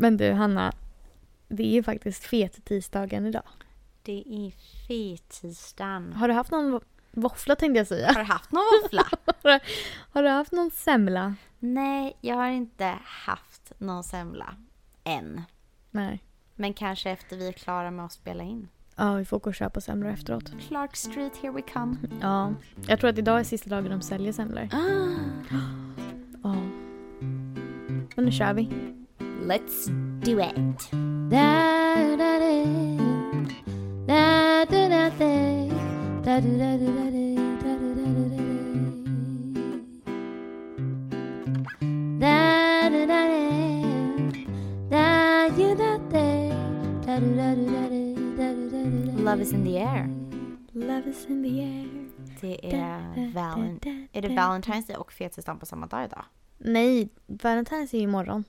[0.00, 0.72] Men du Hanna,
[1.48, 3.42] det är ju faktiskt fet-tisdagen idag.
[4.02, 4.50] Det är
[4.88, 6.12] fettisdagen.
[6.12, 6.80] Har du haft någon
[7.12, 8.06] våffla tänkte jag säga?
[8.06, 9.04] Har du haft någon våffla?
[10.12, 11.34] Har du haft någon semla?
[11.58, 14.54] Nej, jag har inte haft någon semla.
[15.04, 15.42] Än.
[15.90, 16.24] Nej.
[16.54, 18.68] Men kanske efter vi är klara med att spela in.
[18.96, 20.52] Ja, vi får gå och köpa semlor efteråt.
[20.68, 21.96] Clark Street, here we come.
[22.20, 22.54] Ja,
[22.88, 24.68] jag tror att idag är sista dagen de säljer semlor.
[24.72, 25.58] Ah,
[26.42, 26.56] Ja.
[28.16, 28.70] Men nu kör vi.
[29.48, 29.86] Let's
[30.20, 30.88] do it.
[48.10, 50.08] Love is in the air.
[50.74, 51.86] Love is in the air.
[52.40, 56.24] Det är, valen- är det Valentine's Day och fettisdagen på samma dag idag?
[56.58, 58.44] Nej, Valentine's är ju imorgon.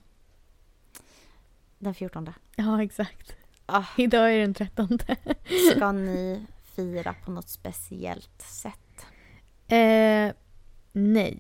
[1.80, 2.30] Den 14.
[2.56, 3.36] Ja, exakt.
[3.66, 5.00] Ah, Idag är den 13.
[5.76, 9.06] ska ni fira på något speciellt sätt?
[9.68, 10.32] Eh,
[10.92, 11.40] nej.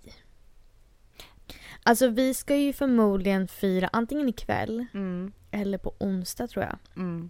[1.84, 6.78] Alltså vi ska ju förmodligen fira antingen ikväll Mm, eller på onsdag tror jag.
[6.96, 7.30] mm.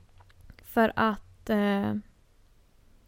[0.64, 1.94] För att eh,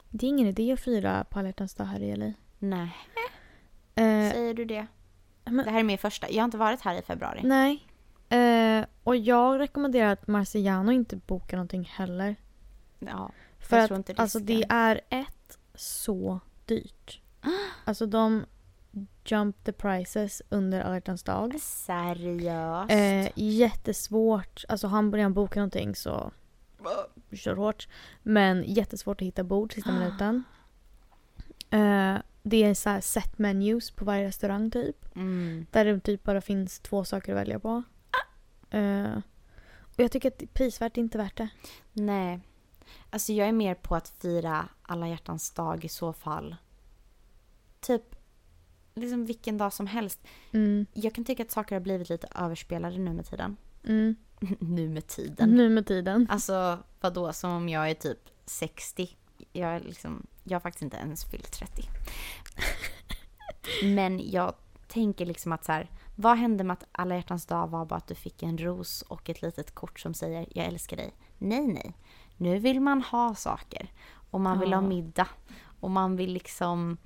[0.10, 2.34] det är ingen idé att fira på alla dag här i LA.
[2.60, 2.90] Nej,
[3.96, 4.88] Eh, säger du det?
[5.46, 6.30] men- Det här är min första.
[6.30, 7.42] Jag har inte varit här i februari.
[7.44, 7.88] nej.
[8.38, 12.36] Eh, och jag rekommenderar att Marciano inte bokar någonting heller.
[13.00, 14.58] Ja, För Jag att tror inte alltså risken.
[14.60, 17.22] det är ett så dyrt.
[17.86, 18.46] Alltså de
[19.26, 21.60] jump the prices under alla dag.
[21.62, 22.92] seriöst.
[22.92, 24.66] Eh, jättesvårt.
[24.70, 26.32] Alltså han börjar boka någonting så
[27.32, 27.88] kör hårt.
[28.24, 30.44] Men jättesvårt att hitta bord sista minuten.
[31.70, 35.16] Eh, det är så här set menus på varje restaurang typ.
[35.16, 35.66] Mm.
[35.72, 37.84] Där det typ bara finns två saker att välja på.
[38.72, 39.18] Eh,
[39.80, 41.50] och jag tycker att prisvärt är inte värt det.
[41.94, 42.40] Nej.
[43.10, 46.56] Alltså jag är mer på att fira alla hjärtans dag i så fall.
[47.80, 48.16] Typ,
[48.96, 50.20] liksom vilken dag som helst.
[50.52, 53.58] Mm, Jag kan tycka att saker har blivit lite överspelade nu med tiden.
[53.84, 54.16] mm.
[54.60, 55.50] nu med tiden.
[55.50, 56.28] Nu med tiden.
[56.30, 59.18] Alltså vadå, som om jag är typ 60.
[59.54, 61.84] Jag, är liksom, jag har faktiskt inte ens fyllt 30.
[63.84, 64.54] Men jag
[64.88, 68.08] tänker liksom att så här, vad hände med att alla hjärtans dag var bara att
[68.08, 71.14] du fick en ros och ett litet kort som säger jag älskar dig.
[71.38, 71.94] Nej, nej.
[72.38, 73.92] Nu vill man ha saker.
[74.32, 74.88] Och man vill ha Ja.
[74.88, 75.28] middag.
[75.80, 76.98] Och man vill liksom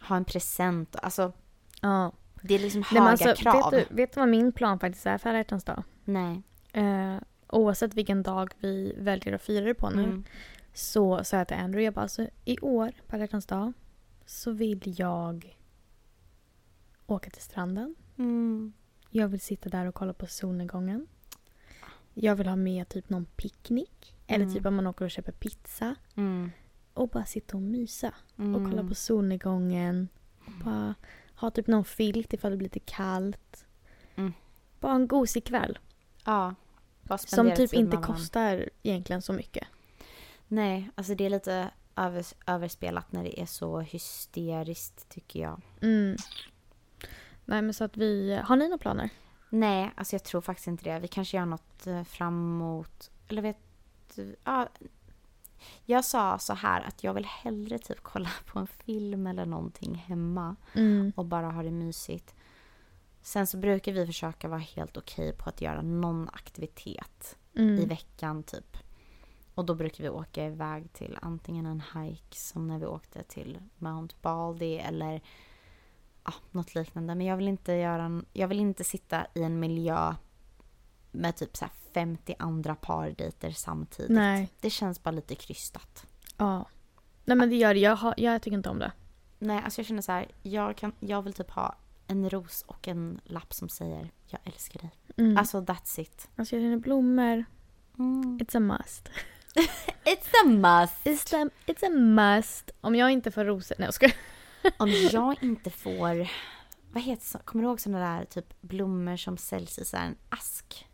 [0.00, 0.96] ha en present.
[1.02, 1.32] Alltså,
[1.80, 2.12] Ja.
[2.42, 3.70] det är liksom Nej, höga men alltså, krav.
[3.72, 5.82] vet, du, vet du vad min plan faktiskt är för alla hjärtans dag?
[6.04, 6.42] Nej.
[6.72, 7.16] Eh,
[7.48, 10.02] oavsett vilken dag vi väljer att fira det på nu.
[10.04, 10.24] Mm.
[10.74, 13.72] Så sa jag till Andrew, jag bara alltså, i år på alla hjärtans dag
[14.26, 15.56] så vill jag
[17.06, 17.94] åka till stranden.
[18.16, 18.72] Mm.
[19.10, 21.06] Jag vill sitta där och kolla på solnedgången.
[22.14, 24.16] Jag vill ha med typ någon picknick.
[24.26, 24.54] Eller Mm.
[24.54, 25.94] typ om man åker och köper pizza.
[26.14, 26.50] Mm.
[26.94, 28.14] Och bara sitta och mysa.
[28.38, 28.54] Mm.
[28.54, 30.08] Och kolla på solnedgången.
[30.46, 30.94] Och bara
[31.36, 33.66] ha typ någon filt ifall det blir lite kallt.
[34.14, 34.32] Mm.
[34.80, 35.78] Bara en gosig kväll.
[36.24, 36.54] Ja.
[37.18, 39.68] Som typ inte kostar egentligen så mycket.
[40.48, 45.60] Nej, alltså det är lite över, överspelat när det är så hysteriskt tycker jag.
[45.82, 46.16] Mm.
[47.44, 48.40] Nej men så att vi...
[48.44, 49.10] Har ni några planer?
[49.48, 50.98] Nej, alltså jag tror faktiskt inte det.
[50.98, 53.10] Vi kanske gör något eh, framåt.
[53.28, 53.58] Eller vet
[54.44, 54.68] ja,
[55.84, 59.94] Jag sa så här att jag vill hellre typ kolla på en film eller någonting
[59.94, 61.12] hemma Mm.
[61.16, 62.34] och bara ha det mysigt.
[63.22, 67.88] Sen så brukar vi försöka vara helt okej på att göra någon aktivitet i Mm.
[67.88, 68.76] veckan typ.
[69.54, 73.58] Och då brukar vi åka iväg till antingen en hike som när vi åkte till
[73.78, 75.20] Mount Baldy eller
[76.24, 77.14] ja, något liknande.
[77.14, 80.14] Men jag vill inte göra en, jag vill inte sitta i en miljö
[81.12, 84.10] med typ så här 50 andra pardejter samtidigt.
[84.10, 84.48] Nej.
[84.60, 86.06] Det känns bara lite krystat.
[86.36, 86.66] Ja.
[87.24, 87.80] Nej men det gör det.
[87.80, 88.92] Jag, har, jag tycker inte om det.
[89.38, 91.74] Nej, alltså jag känner så här, jag, kan, jag vill typ ha
[92.06, 94.90] en ros och en lapp som säger jag älskar dig.
[95.16, 95.36] Mm.
[95.36, 96.28] Alltså that's it.
[96.36, 97.44] Alltså jag känner blommor.
[97.98, 98.38] Mm.
[98.38, 99.08] It's a must.
[100.04, 101.06] It's a must!
[101.06, 102.70] It's a, it's a must.
[102.80, 103.76] Om jag inte får rosor...
[103.78, 104.14] Nej jag skojar.
[104.76, 106.30] Om jag inte får,
[106.92, 110.16] vad heter kommer du ihåg sådana där typ blommor som säljs i så här en
[110.28, 110.88] ask?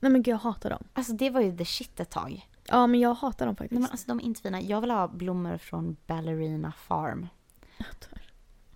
[0.00, 0.84] Nej men gud jag hatar dem.
[0.92, 2.48] Alltså det var ju the shit ett tag.
[2.64, 3.72] Ja men jag hatar dem faktiskt.
[3.72, 4.60] Nej, men alltså de är inte fina.
[4.60, 7.28] Jag vill ha blommor från Ballerina Farm.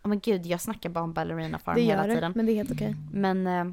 [0.02, 2.32] Ja men gud, jag snackar bara om Ballerina Farm det hela gör det, tiden.
[2.37, 2.96] men det är helt okej.
[3.12, 3.64] Men eh,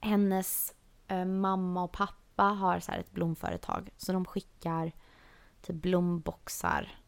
[0.00, 0.74] hennes
[1.08, 3.90] eh, mamma och pappa har så här ett blomföretag.
[3.96, 4.92] Så de skickar
[5.62, 6.98] typ blomboxar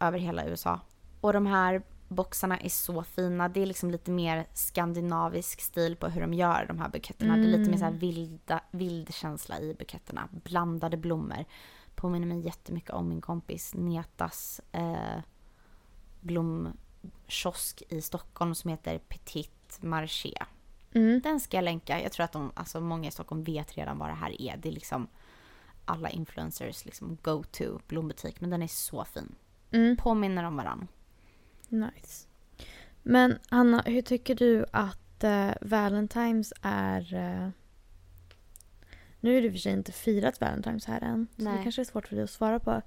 [0.00, 0.80] över hela USA.
[1.22, 3.48] Och de här boxarna är så fina.
[3.48, 7.36] Det är liksom lite mer skandinavisk stil på hur de gör de här buketterna.
[7.36, 10.28] Det är lite mer så här vilda, vild känsla i buketterna.
[10.32, 11.44] Blandade blommor.
[11.94, 15.20] Påminner mig jättemycket om min kompis Netas eh,
[16.20, 20.34] blomkiosk i Stockholm som heter Petit Marché.
[20.94, 21.20] Mm.
[21.20, 22.02] Den ska jag länka.
[22.02, 24.56] Jag tror att de, alltså många i Stockholm vet redan vad det här är.
[24.56, 25.08] Det är liksom
[25.84, 28.40] alla influencers liksom go-to blombutik.
[28.40, 29.34] Men den är så fin.
[29.70, 29.96] Mm.
[29.96, 30.86] Påminner om varandra.
[31.72, 32.26] Nice.
[33.02, 37.14] Men Anna, hur tycker du att eh, Valentine's är...
[37.14, 37.48] Eh...
[39.20, 41.26] Nu är det för sig inte firat Valentine's här än.
[41.36, 41.56] Så Nej.
[41.56, 42.82] det kanske är svårt för dig att svara på.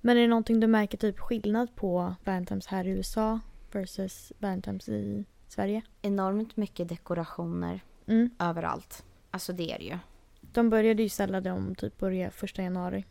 [0.00, 3.40] Men är det någonting du märker typ skillnad på Valentine's här i USA
[3.72, 5.82] versus Valentine's i Sverige?
[6.02, 8.30] Enormt mycket dekorationer Mm.
[8.38, 9.04] överallt.
[9.30, 9.98] Alltså det är det ju.
[10.40, 13.04] De började ju ställa dem typ börja första januari.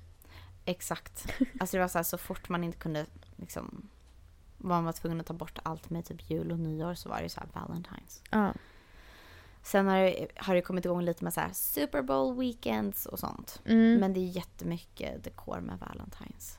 [0.66, 1.26] Exakt.
[1.60, 3.06] Alltså det var så här så fort man inte kunde
[3.36, 3.90] liksom
[4.64, 7.24] man var tvungen att ta bort allt med typ jul och nyår så var det
[7.24, 8.22] ju så här Valentine's.
[8.32, 8.54] Ja.
[9.64, 13.20] Sen har det, har det kommit igång lite med så här Super Bowl weekends och
[13.20, 13.62] sånt.
[13.66, 14.00] Mm.
[14.00, 16.58] Men det är jättemycket dekor med Valentine's.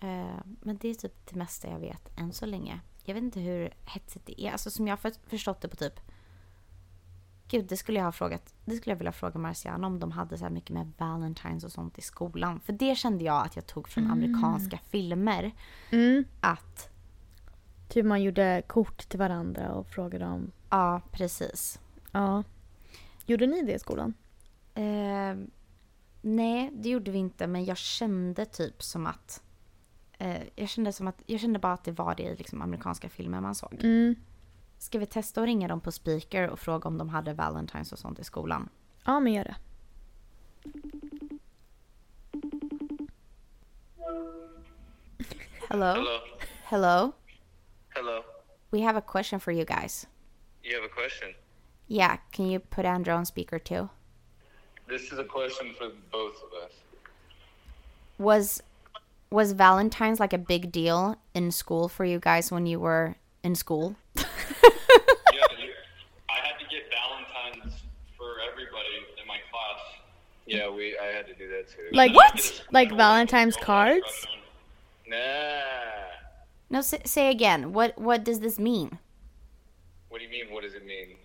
[0.00, 2.80] Eh, men det är typ det mesta jag vet än så länge.
[3.04, 4.52] Jag vet inte hur hetsigt det är.
[4.52, 6.00] Alltså som jag har för- förstått det på typ...
[7.48, 8.54] Gud, det skulle jag ha frågat.
[8.64, 11.72] Det skulle jag vilja fråga Marciana om de hade så här mycket med Valentine's och
[11.72, 12.60] sånt i skolan.
[12.60, 15.52] För det kände jag att jag tog från amerikanska filmer.
[15.90, 16.24] Mm.
[16.40, 16.90] Att,
[17.88, 20.50] Typ man gjorde kort till varandra och frågade om...
[20.70, 21.80] ja precis.
[22.12, 22.44] Ja.
[23.26, 24.14] Gjorde ni det i skolan?
[24.74, 25.36] Eh,
[26.22, 27.46] nej, det gjorde vi inte.
[27.46, 29.42] Men jag kände typ som att...
[30.18, 33.08] Eh, jag, kände som att jag kände bara att det var det i liksom, amerikanska
[33.08, 33.74] filmer man såg.
[33.80, 34.14] Mm.
[34.78, 37.98] Ska vi testa att ringa dem på speaker och fråga om de hade Valentine's och
[37.98, 38.68] sånt i skolan?
[39.04, 39.56] Ja, men gör det.
[45.68, 45.94] Hello?
[45.94, 46.20] Hello.
[46.64, 47.12] Hello?
[47.88, 48.22] Hello.
[48.70, 50.06] We have a question for you guys.
[50.62, 51.34] You have a question?
[51.88, 53.88] Yeah, can you put Andrew on speaker too?
[54.88, 56.72] This is a question for both of us.
[58.18, 58.62] Was
[59.30, 63.54] was Valentine's like a big deal in school for you guys when you were in
[63.54, 63.94] school?
[64.62, 65.42] Yeah,
[66.28, 67.80] I had to get Valentine's
[68.16, 69.80] for everybody in my class.
[70.46, 70.96] Yeah, we.
[70.98, 71.88] I had to do that too.
[71.92, 72.64] Like What?
[72.72, 74.26] Like Valentine's cards?
[75.06, 75.16] Nah.
[76.70, 77.72] No, say, say again.
[77.72, 78.98] What what does this mean?
[80.08, 80.52] What do you mean?
[80.52, 81.16] What does it mean?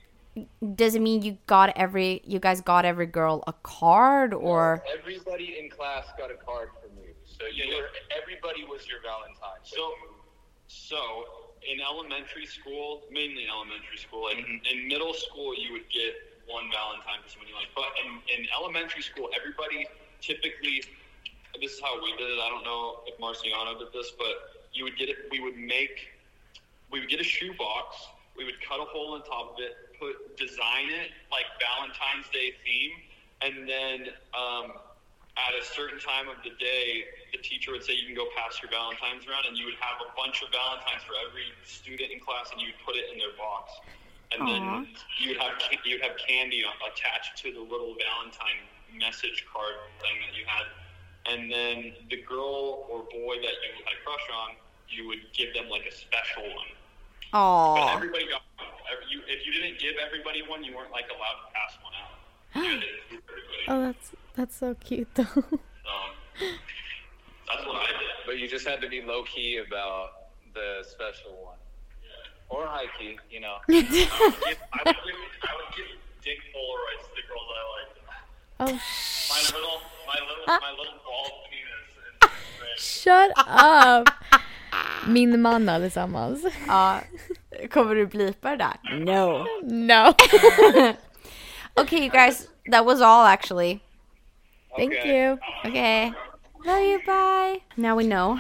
[0.76, 5.58] Does it mean you got every you guys got every girl a card or everybody
[5.60, 7.14] in class got a card from you.
[7.26, 7.90] So you were,
[8.22, 9.62] everybody was your Valentine.
[9.64, 9.94] So,
[10.68, 10.98] so
[11.72, 14.62] in elementary school, mainly elementary school, like Mhm.
[14.72, 16.16] in middle school, you would get
[16.46, 17.74] one Valentine for someone you like.
[17.76, 19.88] But in, in elementary school, everybody
[20.22, 20.84] typically,
[21.60, 22.40] this is how we did it.
[22.40, 24.36] I don't know if Marciano did this, but
[24.74, 25.18] you would get it.
[25.32, 26.10] We would make,
[26.90, 27.96] we would get a shoe box.
[28.36, 32.54] We would cut a hole in top of it, put design it like Valentine's Day
[32.66, 32.92] theme,
[33.42, 34.74] and then um,
[35.38, 38.62] at a certain time of the day, the teacher would say you can go pass
[38.62, 42.22] your Valentines around, and you would have a bunch of Valentines for every student in
[42.22, 43.74] class, and you would put it in their box,
[44.30, 44.46] and Aw.
[44.46, 44.64] then
[45.18, 48.62] you would have you would have candy attached to the little Valentine
[48.94, 49.74] message card
[50.06, 50.70] thing that you had,
[51.26, 54.54] and then the girl or boy that you had a crush on,
[54.86, 56.70] you would give them like a special one.
[57.34, 57.90] But Oh.
[57.98, 58.70] everybody got one.
[59.10, 62.22] You, if you didn't give everybody one, you weren't like allowed to pass one out.
[62.56, 63.68] You had to give everybody.
[63.68, 65.24] Oh, that's that's so cute though.
[65.24, 65.60] Um,
[67.48, 68.10] that's what I did.
[68.26, 70.10] But you just had to be low key about
[70.54, 71.58] the special one,
[72.50, 73.18] or high key.
[73.30, 73.56] You know.
[73.70, 75.86] I would give, I would give, I would give
[76.24, 78.00] dick Polaroids to the girls I liked.
[78.60, 78.66] Oh,
[79.30, 81.90] My little, my little, my little bald penis.
[82.22, 82.32] And
[82.78, 84.10] shut up!
[85.08, 86.46] Min man allesammans.
[86.68, 87.02] Ja.
[87.72, 88.78] Kommer du blipa det där?
[89.00, 89.46] No.
[89.64, 90.14] No.
[91.76, 93.80] Okay, you guys, that was all actually.
[94.78, 95.24] Thank Okay.
[95.26, 95.38] you.
[95.68, 96.12] Okay.
[96.66, 97.60] Love you, bye.
[97.76, 98.40] Now we know.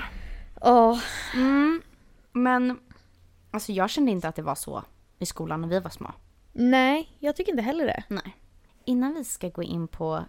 [0.61, 0.99] Åh,
[1.35, 1.81] Mm,
[2.31, 2.79] men
[3.51, 4.83] alltså jag kände inte att det var så
[5.19, 6.11] i skolan när vi var små.
[6.53, 8.03] nej, jag tycker inte heller det.
[8.07, 8.37] Nej.
[8.85, 10.23] Innan vi ska gå in på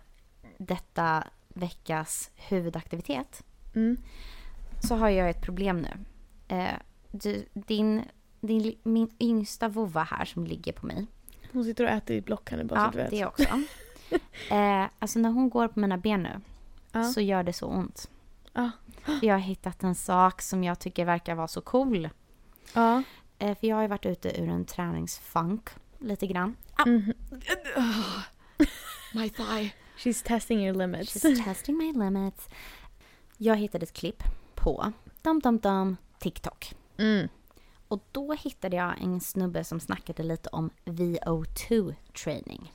[0.58, 3.42] detta veckas huvudaktivitet
[3.74, 3.96] Mm.
[4.82, 5.90] så har jag ett problem nu.
[6.56, 6.74] Eh,
[7.10, 8.02] du, din,
[8.40, 11.06] din, min yngsta vovva här som ligger på mig.
[11.52, 13.10] Hon sitter och äter i blockande bara Ja, så du vet.
[13.10, 13.44] det också.
[14.50, 16.40] Eh, alltså när hon går på mina ben nu
[16.92, 17.04] Ja.
[17.04, 18.10] så gör det så ont.
[18.52, 18.70] Ja.
[19.22, 22.08] Jag har hittat en sak som jag tycker verkar vara så cool.
[22.74, 23.02] Ja.
[23.38, 25.68] Eh, för jag har ju varit ute ur en träningsfunk
[25.98, 26.56] lite grann.
[26.76, 27.12] Ah, Mhm.
[29.14, 29.72] my thigh.
[29.98, 31.16] She's testing your limits.
[31.24, 32.48] She's testing my limits.
[33.38, 34.22] Jag hittade ett klipp
[34.54, 34.92] på
[35.22, 36.74] dum dum dum TikTok.
[36.98, 37.28] Mm.
[37.88, 41.94] Och då hittade jag en snubbe som snackade lite om VO2
[42.24, 42.72] training.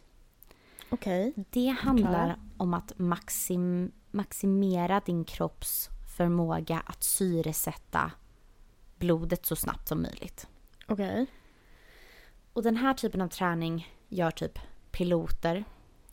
[0.89, 1.33] Okej.
[1.49, 8.11] Det handlar om att maxim, maximera din kropps förmåga att syresätta
[8.97, 10.47] blodet så snabbt som möjligt.
[10.87, 11.25] Okej.
[12.53, 14.59] Och den här typen av träning gör typ
[14.91, 15.63] piloter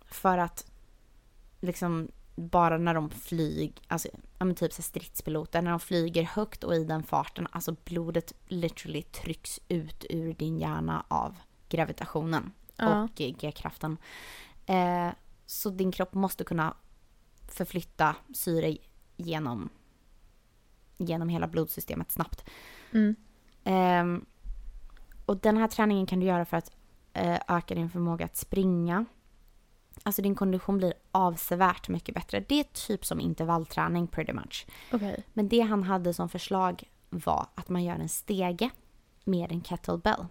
[0.07, 0.71] för att
[1.61, 6.75] liksom bara när de flyger, alltså ja, typ så stridspiloter, när de flyger högt och
[6.75, 11.35] i den farten, alltså blodet literally trycks ut ur din hjärna av
[11.69, 13.03] gravitationen Ja.
[13.03, 13.97] och G-kraften.
[14.67, 15.09] Eh,
[15.47, 16.77] så din kropp måste kunna
[17.49, 18.77] förflytta syre
[19.17, 19.69] genom,
[20.97, 22.45] genom hela blodsystemet snabbt.
[22.93, 23.17] Mm.
[23.65, 24.27] Ehm,
[25.27, 26.77] och den här träningen kan du göra för att
[27.13, 29.05] eh, öka din förmåga att springa.
[30.03, 32.45] Alltså din kondition blir avsevärt mycket bättre.
[32.49, 34.67] Det är typ som intervallträning pretty much.
[34.93, 35.25] Okej.
[35.33, 38.71] Men det han hade som förslag var att man gör en stege
[39.25, 40.27] med en kettlebell.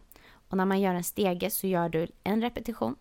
[0.50, 2.96] Och när man gör en stege så gör du en repetition.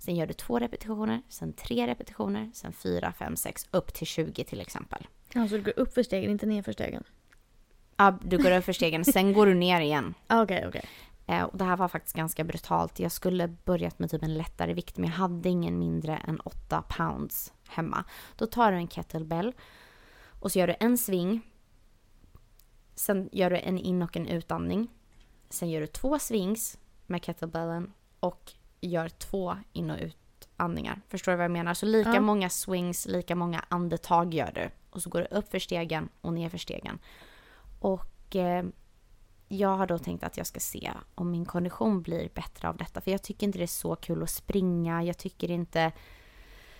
[0.00, 4.44] Sen gör du två repetitioner, sen tre repetitioner, sen fyra, fem, sex, upp till 20
[4.44, 5.06] till exempel.
[5.34, 7.04] Alltså du går upp för stegen, inte ner för stegen?
[7.96, 10.14] Ja, du går över stegen, sen går du ner igen.
[10.26, 10.84] Ah, Okej, okej.
[11.26, 12.98] Eh, och det här var faktiskt ganska brutalt.
[13.00, 16.82] Jag skulle börjat med typ en lättare vikt men jag hade ingen mindre än 8
[16.88, 18.04] pounds hemma.
[18.36, 19.52] Då tar du en kettlebell
[20.40, 21.40] och så gör du en sving.
[22.94, 24.88] Sen gör du en in och en utandning.
[25.50, 31.00] Sen gör du två swings med kettlebellen och gör två in och utandningar.
[31.08, 31.74] Förstår du vad jag menar?
[31.74, 32.20] Så lika Ja.
[32.20, 34.70] många swings, lika många andetag gör du.
[34.90, 36.98] Och så går du upp för stegen och ner för stegen.
[37.80, 38.64] Och eh,
[39.48, 43.00] jag har då tänkt att jag ska se om min kondition blir bättre av detta.
[43.00, 45.02] För jag tycker inte det är så kul att springa.
[45.02, 45.92] Jag tycker inte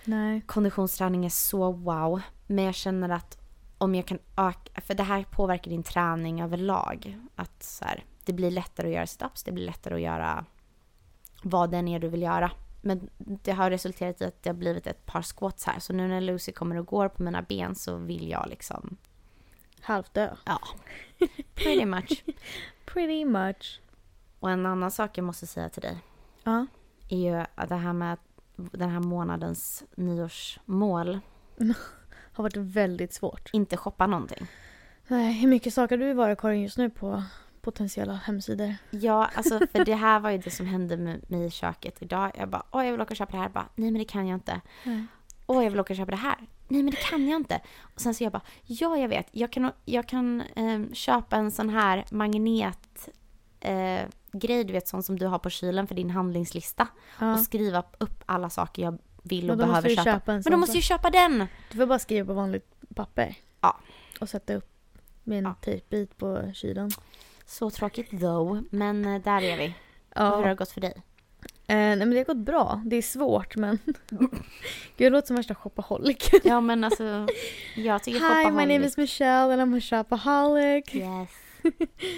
[0.05, 0.41] Nej.
[0.41, 2.21] konditionsträning är så wow.
[2.47, 3.37] Men jag känner att
[3.77, 7.17] om jag kan öka, för det här påverkar din träning överlag.
[7.35, 10.45] Att så här, det blir lättare att göra sit-ups, det blir lättare att göra
[11.41, 12.51] vad det än är du vill göra.
[12.81, 15.79] Men det har resulterat i att det har blivit ett par squats här.
[15.79, 18.97] Så nu när Lucy kommer och går på mina ben så vill jag liksom,
[19.81, 20.29] Halvdö.
[20.45, 20.59] ja,
[21.55, 22.23] pretty much.
[22.85, 23.81] Pretty much.
[24.39, 25.97] Och en annan sak jag måste säga till dig
[26.43, 26.65] Ja.
[27.09, 28.17] är ju att det här med
[28.55, 31.19] den här månadens nyårsmål.
[32.33, 33.49] Har varit väldigt svårt.
[33.53, 34.47] Inte shoppa någonting.
[35.07, 37.23] Nej, hur mycket saker du var Karin just nu på
[37.61, 38.75] potentiella hemsidor?
[38.89, 42.31] Ja, alltså för det här var ju det som hände med mig i köket idag.
[42.37, 43.43] Jag bara, åh jag vill åka och köpa det här.
[43.45, 44.61] Jag bara, nej men det kan jag inte.
[44.83, 45.05] Nej.
[45.47, 46.35] Åh jag vill åka och köpa det här.
[46.67, 47.61] Nej men det kan jag inte.
[47.95, 49.27] Och sen så jag bara, ja jag vet.
[49.31, 53.09] Jag kan, jag kan eh, köpa en sån här magnet
[53.59, 54.01] eh,
[54.31, 56.87] grej, du vet sån som du har på kylen för din handlingslista.
[57.19, 57.33] Ja.
[57.33, 60.03] Och skriva upp alla saker jag vill och behöver köpa.
[60.03, 61.47] köpa en men då måste jag köpa den!
[61.71, 63.35] Du får bara skriva på vanligt papper.
[63.61, 63.77] Ja.
[64.21, 64.67] Och sätta upp
[65.23, 65.53] med en Ja.
[65.61, 66.91] tejpbit på kylen.
[67.51, 69.63] Så tråkigt though, men eh, där är vi.
[70.15, 70.47] Hur har Ja.
[70.47, 70.93] det gått för dig?
[71.67, 72.81] Eh, nej men det har gått bra.
[72.85, 73.79] Det är svårt men...
[74.09, 74.29] Gud
[74.97, 76.29] jag låter som värsta shopaholic.
[76.43, 77.27] Ja men alltså,
[77.75, 80.95] jag tycker Hi, my name is Michelle and I'm a shopaholic.
[80.95, 81.29] Yes.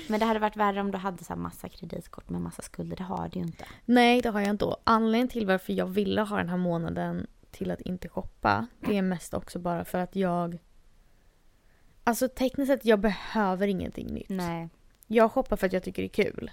[0.07, 2.95] Men det hade varit värre om du hade så massa kreditkort med massa skulder.
[2.97, 3.65] Det har du ju inte.
[3.85, 4.75] Nej, det har jag inte.
[4.83, 9.01] Anledningen till varför jag ville ha den här månaden till att inte shoppa, det är
[9.01, 10.57] mest också bara för att jag...
[12.03, 14.29] Alltså tekniskt sett, jag behöver ingenting nytt.
[14.29, 14.69] Nej,
[15.13, 16.51] Jag shoppar för att jag tycker det är kul.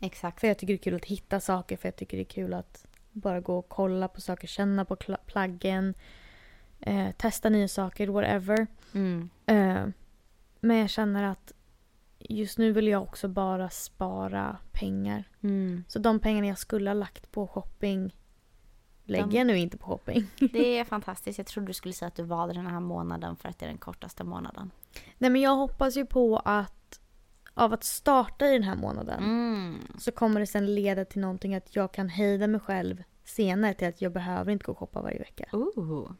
[0.00, 0.40] exakt.
[0.40, 2.54] För jag tycker det är kul att hitta saker, för jag tycker det är kul
[2.54, 5.94] att bara gå och kolla på saker, känna på plaggen,
[6.80, 8.66] eh, testa nya saker, whatever.
[8.94, 9.30] Mm.
[9.46, 9.86] Eh,
[10.60, 11.52] men jag känner att
[12.18, 15.24] just nu vill jag också bara spara pengar.
[15.42, 15.84] Mm.
[15.88, 18.16] Så de pengarna jag skulle ha lagt på shopping
[19.04, 20.26] lägger De- jag nu inte på shopping.
[20.52, 21.38] Det är fantastiskt.
[21.38, 23.68] Jag trodde du skulle säga att du valde den här månaden för att det är
[23.68, 24.70] den kortaste månaden.
[25.18, 26.79] Nej men jag hoppas ju på att
[27.60, 29.78] av att starta i den här månaden Mm.
[29.98, 33.88] så kommer det sen leda till någonting att jag kan hejda mig själv senare till
[33.88, 35.44] att jag behöver inte gå och shoppa varje vecka.
[35.52, 36.10] Ooh.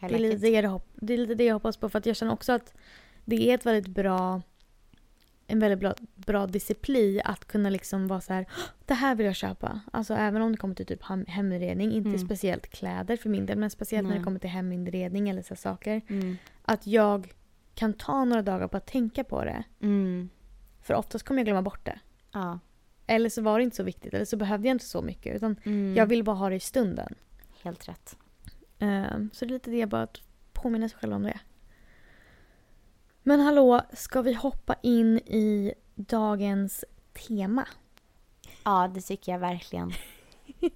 [0.00, 0.40] Det är, lite it.
[0.42, 2.74] det, jag, det är lite det jag hoppas på för att jag känner också att
[3.24, 4.42] det är ett väldigt bra
[5.46, 9.26] en väldigt bra, bra disciplin att kunna liksom vara så här "Åh, det här vill
[9.26, 9.80] jag köpa.
[9.92, 12.18] Alltså även om det kommer till typ hem- heminredning, inte Mm.
[12.20, 14.18] speciellt kläder för min del men speciellt när Nej.
[14.18, 16.00] det kommer till heminredning eller så saker.
[16.08, 16.36] Mm.
[16.62, 17.32] Att jag
[17.74, 19.64] kan ta några dagar på att tänka på det.
[20.82, 21.98] För oftast kommer jag glömma bort det.
[22.32, 22.58] Ja.
[23.06, 25.56] Eller så var det inte så viktigt eller så behövde jag inte så mycket utan
[25.64, 25.94] Mm.
[25.96, 27.14] jag vill bara ha det i stunden.
[27.62, 28.16] Helt rätt.
[28.78, 30.20] Ehm, så det är lite det, bara att
[30.52, 31.40] påminna sig själv om det.
[33.22, 36.84] Men hallå, ska vi hoppa in i dagens
[37.28, 37.68] tema?
[38.64, 39.92] Ja, det tycker jag verkligen.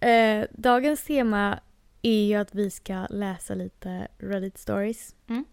[0.00, 1.60] Eh, dagens tema
[2.02, 5.14] är ju att vi ska läsa lite Reddit stories.
[5.26, 5.44] Mm.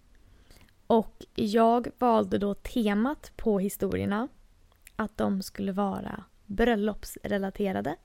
[0.94, 4.28] Och jag valde då temat på historierna.
[4.96, 7.96] Att de skulle vara bröllopsrelaterade.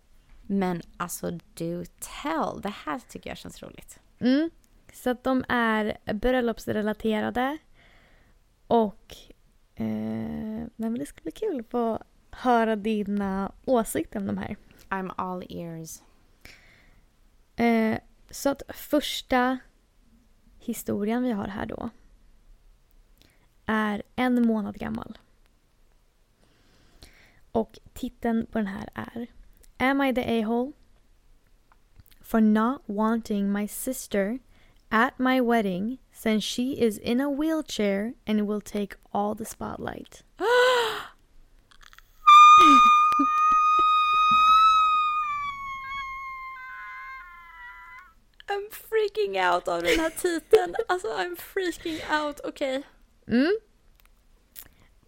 [0.43, 2.61] Men alltså do tell.
[2.63, 4.01] Det här tycker jag känns roligt.
[4.19, 4.51] Mm.
[4.93, 7.59] Så att de är bröllopsrelaterade.
[8.67, 9.17] Och
[9.75, 11.99] eh, men det ska bli kul att få
[12.31, 14.57] höra dina åsikter om de här.
[14.89, 16.03] I'm all ears.
[17.57, 17.99] Eh,
[18.31, 19.59] så att första
[20.59, 21.91] historien vi har här då
[23.69, 25.19] är en månad gammal.
[27.53, 29.27] Och titeln på den här är
[29.79, 30.73] Am I the a-hole?
[32.21, 34.39] For not wanting my sister
[34.91, 40.23] at my wedding since she is in a wheelchair and will take all the spotlight.
[48.49, 50.75] I'm freaking out av den här titeln.
[50.89, 52.41] Alltså I'm freaking out.
[52.45, 52.83] Okej.
[53.29, 53.51] Mm.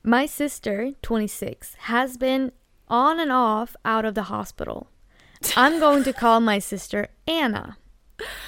[0.02, 2.52] My sister, 26, has been
[2.88, 4.88] on and off out of the hospital.
[5.56, 7.76] I'm going to call my sister Anna.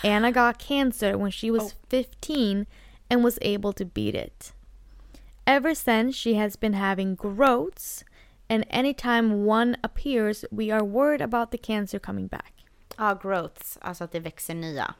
[0.04, 2.66] Anna got cancer when she was 15
[3.10, 4.52] and was able to beat it.
[5.46, 8.04] Ever since, she has been having growths,
[8.48, 12.52] and anytime one appears, we are worried about the cancer coming back.
[12.98, 13.78] Ja, growths.
[13.80, 14.94] Alltså att det växer nya.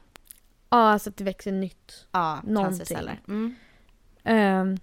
[0.69, 2.07] Ja, alltså att det växer nytt.
[2.11, 2.77] Ja, Någonting.
[2.77, 3.21] cancerceller.
[3.27, 3.55] Mm.
[4.25, 4.77] Um,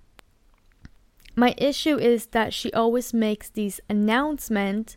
[1.36, 4.96] my issue is that she always makes these announcements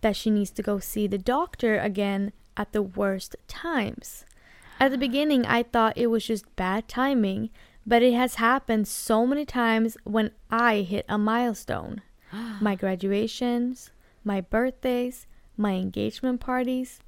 [0.00, 4.24] that she needs to go see the doctor again at the worst times.
[4.80, 7.50] At the beginning, I thought it was just bad timing,
[7.86, 12.02] but it has happened so many times when I hit a milestone.
[12.60, 13.90] my graduations,
[14.24, 17.00] my birthdays, my engagement parties.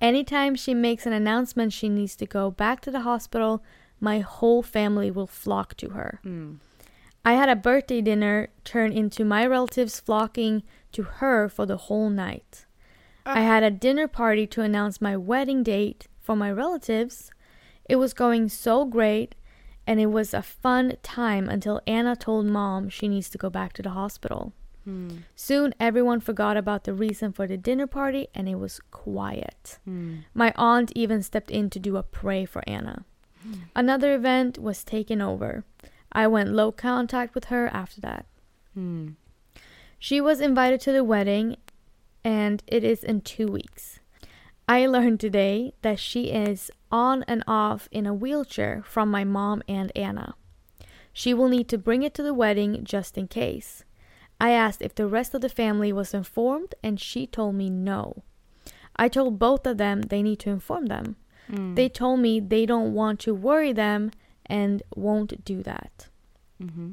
[0.00, 3.62] Anytime she makes an announcement she needs to go back to the hospital,
[4.00, 6.20] my whole family will flock to her.
[6.24, 6.58] Mm.
[7.24, 10.62] I had a birthday dinner turn into my relatives flocking
[10.92, 12.64] to her for the whole night.
[13.26, 17.30] I had a dinner party to announce my wedding date for my relatives.
[17.86, 19.34] It was going so great
[19.86, 23.74] and it was a fun time until Anna told mom she needs to go back
[23.74, 24.52] to the hospital.
[24.88, 25.24] Mm.
[25.34, 29.78] Soon everyone forgot about the reason for the dinner party and it was quiet.
[29.86, 30.24] Mm.
[30.32, 33.04] My aunt even stepped in to do a pray for Anna.
[33.74, 35.64] Another event was taken over.
[36.12, 38.26] I went low contact with her after that.
[38.76, 39.14] Mm.
[39.98, 41.56] She was invited to the wedding,
[42.24, 44.00] and it is in two weeks.
[44.68, 49.62] I learned today that she is on and off in a wheelchair from my mom
[49.66, 50.34] and Anna.
[51.12, 53.84] She will need to bring it to the wedding just in case.
[54.40, 58.22] I asked if the rest of the family was informed, and she told me no.
[58.94, 61.16] I told both of them they need to inform them.
[61.50, 61.76] Mm.
[61.76, 64.10] They told me they don't want to worry them
[64.46, 66.08] and won't do that.
[66.62, 66.92] Mm-hmm.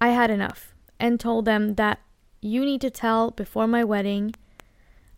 [0.00, 2.00] I had enough and told them that
[2.40, 4.34] you need to tell before my wedding.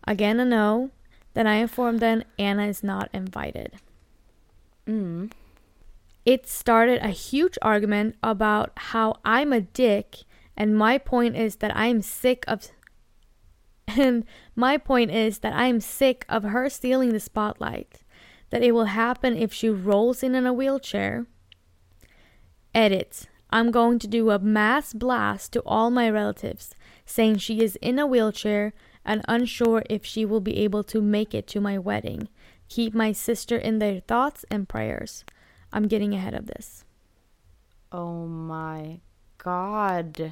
[0.07, 0.91] Again, a no.
[1.33, 3.75] Then I informed them Anna is not invited.
[4.87, 5.31] Mm.
[6.25, 10.17] It started a huge argument about how I'm a dick,
[10.57, 12.67] and my point is that I'm sick of.
[13.97, 18.01] And my point is that I'm sick of her stealing the spotlight.
[18.49, 21.25] That it will happen if she rolls in in a wheelchair.
[22.73, 23.27] Edit.
[23.51, 27.97] I'm going to do a mass blast to all my relatives, saying she is in
[27.97, 32.29] a wheelchair and unsure if she will be able to make it to my wedding.
[32.67, 35.25] Keep my sister in their thoughts and prayers.
[35.73, 36.85] I'm getting ahead of this.
[37.91, 38.99] Oh my
[39.37, 40.31] god.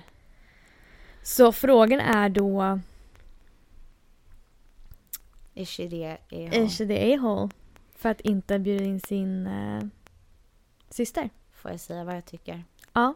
[1.23, 2.79] Så frågan är då,
[5.55, 6.53] Is she the a-hole?
[6.53, 7.49] är she the a-hole?
[7.97, 9.83] För att inte bjuda in sin eh,
[10.89, 11.29] syster?
[11.51, 12.65] Får jag säga vad jag tycker?
[12.93, 13.13] Ja.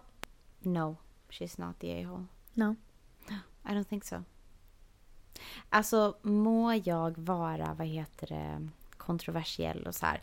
[0.59, 0.97] No,
[1.29, 2.25] she's not the a-hole.
[2.53, 2.75] No.
[3.63, 4.23] I don't think so.
[5.69, 10.21] Alltså, må jag vara, vad heter det, kontroversiell och så här.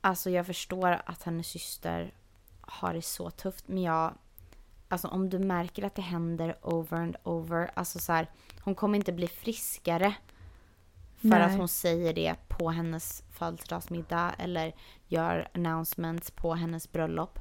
[0.00, 2.14] Alltså, jag förstår att hennes syster
[2.60, 4.14] har det så tufft, men jag...
[4.88, 8.96] Alltså om du märker att det händer over and over, alltså så här, hon kommer
[8.98, 10.14] inte bli friskare
[11.22, 11.42] för Nej.
[11.42, 14.74] att hon säger det på hennes födelsedagsmiddag eller
[15.06, 17.38] gör announcements på hennes bröllop.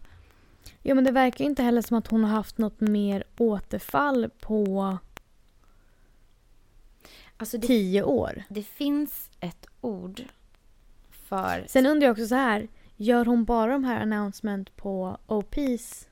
[0.81, 4.97] Jo men det verkar inte heller som att hon har haft något mer återfall på
[7.37, 8.43] Alltså det, tio år.
[8.49, 10.21] det finns ett ord
[11.09, 11.65] för...
[11.67, 16.07] Sen undrar jag också så här, gör hon bara de här announcement på OPs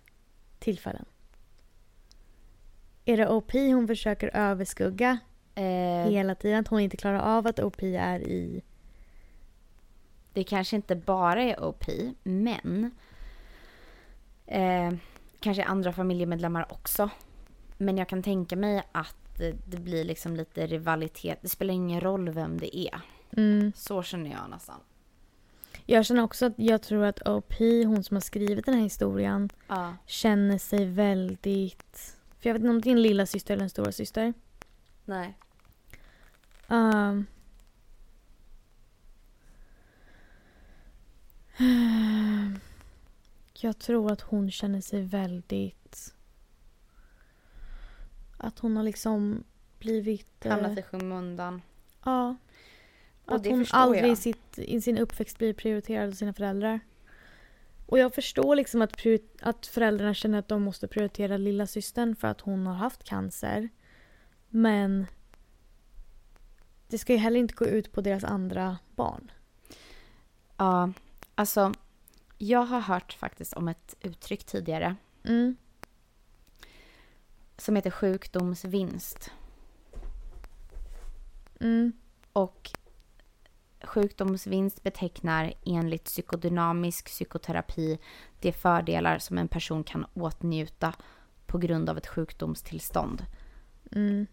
[0.60, 1.06] tillfällen?
[3.06, 5.20] Är det OP hon försöker överskugga
[5.60, 6.60] Eh, hela tiden?
[6.60, 8.62] Att hon inte klarar av att OP är i...
[10.34, 11.86] det kanske inte bara är OP,
[12.24, 12.92] men
[14.46, 14.94] eh,
[15.40, 17.10] kanske andra familjemedlemmar också.
[17.78, 19.16] Men jag kan tänka mig att
[19.66, 21.40] det, blir liksom lite rivalitet.
[21.42, 23.02] Det spelar ingen roll vem det är.
[23.38, 23.72] Mm.
[23.76, 24.80] Så känner jag nästan.
[25.86, 29.50] Jag känner också att jag tror att OP, hon som har skrivit den här historien,
[29.68, 29.94] Ja.
[30.06, 32.16] känner sig väldigt...
[32.40, 34.34] För jag vet inte om det är en lilla syster eller en stora syster.
[35.06, 35.38] Nej.
[36.70, 37.26] Um,
[43.54, 46.14] jag tror att hon känner sig väldigt...
[48.38, 49.44] Att hon har liksom
[49.80, 50.46] blivit...
[50.46, 51.62] eh, Hamnat i skymundan.
[52.06, 52.36] Ja.
[53.26, 56.80] Och Att hon aldrig i, sitt, i sin uppväxt blir prioriterad av sina föräldrar.
[57.86, 59.02] Och jag förstår liksom att,
[59.42, 63.70] att föräldrarna känner att de måste prioritera lilla systern för att hon har haft cancer.
[64.50, 65.06] Men
[66.90, 69.32] det ska ju heller inte gå ut på deras andra barn.
[70.58, 70.92] Ja,
[71.36, 71.74] alltså
[72.38, 75.56] jag har hört faktiskt om ett uttryck tidigare Mm.
[77.58, 79.32] som heter sjukdomsvinst.
[81.60, 81.94] Mm.
[82.34, 82.72] Och
[83.82, 88.00] sjukdomsvinst betecknar enligt psykodynamisk psykoterapi
[88.40, 90.94] de fördelar som en person kan åtnjuta
[91.46, 93.26] på grund av ett sjukdomstillstånd.
[93.92, 94.28] Mm.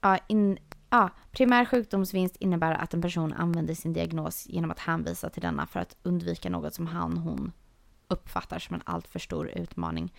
[0.00, 0.58] Ja, in,
[0.96, 5.66] ja, primär sjukdomsvinst innebär att en person använder sin diagnos genom att hänvisa till denna
[5.66, 7.52] för att undvika något som han hon
[8.08, 10.12] uppfattar som en alltför stor utmaning.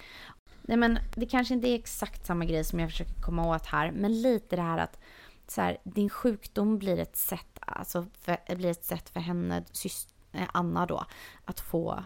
[0.61, 3.91] Nej men det kanske inte är exakt samma grej som jag försöker komma åt här,
[3.91, 4.99] men lite det här att
[5.47, 10.07] så här, din sjukdom blir ett sätt, alltså för, blir ett sätt för henne, sys,
[10.31, 11.05] eh, Anna då,
[11.45, 12.03] att få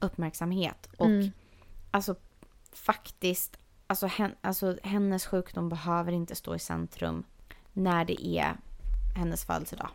[0.00, 0.88] uppmärksamhet.
[0.96, 1.32] Och Mm.
[1.90, 2.14] alltså
[2.72, 3.56] faktiskt,
[3.86, 7.24] alltså, hen, alltså hennes sjukdom behöver inte stå i centrum
[7.72, 8.56] när det är
[9.14, 9.88] hennes födelsedag.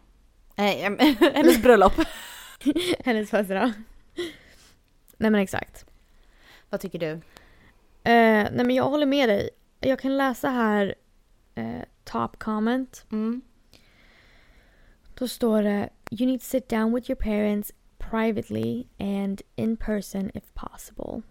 [0.56, 0.64] Eh,
[1.34, 1.94] hennes bröllop.
[3.06, 3.72] Hennes födelsedag.
[5.18, 5.86] Nej men exakt.
[6.70, 7.12] Vad tycker du?
[8.04, 9.50] Eh, nej men jag håller med dig.
[9.80, 10.96] Jag kan läsa här
[11.56, 13.06] eh, top comment.
[13.12, 13.42] Mm.
[15.14, 20.32] Då står det You need to sit down with your parents privately and in person
[20.34, 21.22] if possible.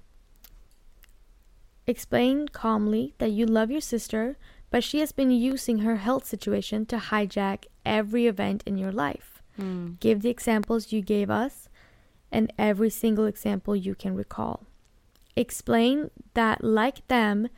[1.87, 4.35] Explain calmly that you love your sister,
[4.77, 9.43] but she has been using her health situation to hijack every event in your life.
[9.59, 9.99] Mm.
[10.01, 11.71] Give the examples you gave us
[12.31, 14.67] and every single example you can recall.
[15.35, 17.49] Explain that, like them,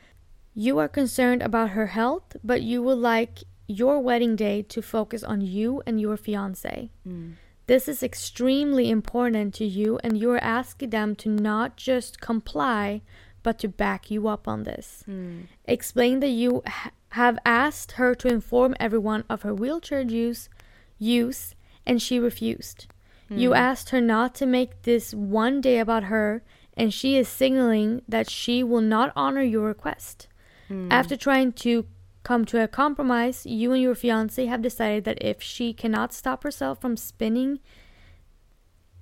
[0.53, 5.21] you are concerned about her health, but you would like your wedding day to focus
[5.21, 6.89] on you and your fiance.
[7.05, 7.33] Mm.
[7.67, 13.01] This is extremely important to you, and you are asking them to not just comply,
[13.43, 15.03] but to back you up on this.
[15.05, 15.47] Mm.
[15.65, 20.49] Explain that you ha- have asked her to inform everyone of her wheelchair use,
[20.97, 22.87] use, and she refused.
[23.29, 23.55] You hmm.
[23.55, 26.43] asked her not to make this one day about her,
[26.75, 30.27] and she is signaling that she will not honor your request.
[30.67, 30.87] Hmm.
[30.91, 31.85] After trying to
[32.23, 36.43] come to a compromise, you and your fiance have decided that if she cannot stop
[36.43, 37.59] herself from spinning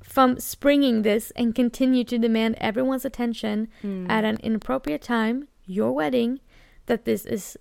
[0.03, 4.09] from springing this and continue to demand everyone's attention hmm.
[4.09, 6.39] at an inappropriate time, your wedding,
[6.85, 7.57] that this is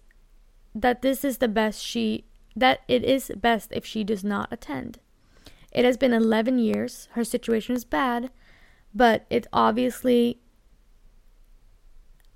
[0.80, 4.98] that this is the best she that it is best if she does not attend.
[5.72, 7.08] It has been 11 years.
[7.12, 8.30] Her situation is bad,
[8.94, 10.38] but it obviously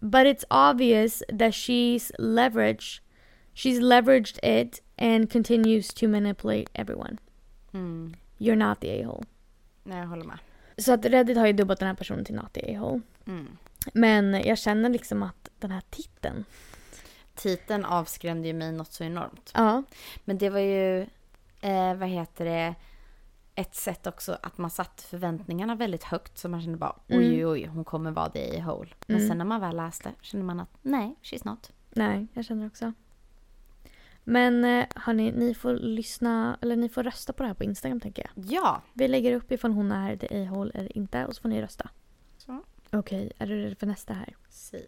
[0.03, 3.01] but it's obvious that she's leveraged
[3.53, 7.19] she's leveraged it and continues to manipulate everyone.
[7.75, 8.15] Mm.
[8.39, 9.25] You're not the a-hole.
[9.85, 10.39] Nej, jag håller med.
[10.79, 13.01] Så att Reddit har ju dubbat den här personen till not the a-hole.
[13.27, 13.57] Mm.
[13.93, 16.45] Men jag känner liksom att den här titeln.
[17.43, 19.51] Titeln avskrämde ju mig något så enormt.
[19.55, 19.83] Ja.
[20.25, 21.01] Men det var ju,
[21.61, 22.75] eh, vad heter det,
[23.55, 26.39] ett sätt också att man satte förväntningarna väldigt högt.
[26.39, 27.31] Så man kände bara oj, Mm.
[27.33, 28.91] oj, oj, hon kommer vara det i hole.
[29.07, 29.29] Men Mm.
[29.29, 31.73] sen när man väl läste kände man att nej, she's not.
[31.91, 32.93] Nej, jag känner också.
[34.25, 38.01] Men eh, hörni, ni får lyssna, eller ni får rösta på det här på Instagram
[38.01, 38.45] tänker jag.
[38.45, 38.83] Ja.
[38.93, 41.91] Vi lägger upp ifall hon är the a-hole eller inte och så får ni rösta.
[42.39, 42.63] Så.
[42.93, 44.37] Okej, är du redo för nästa här?
[44.49, 44.87] Si.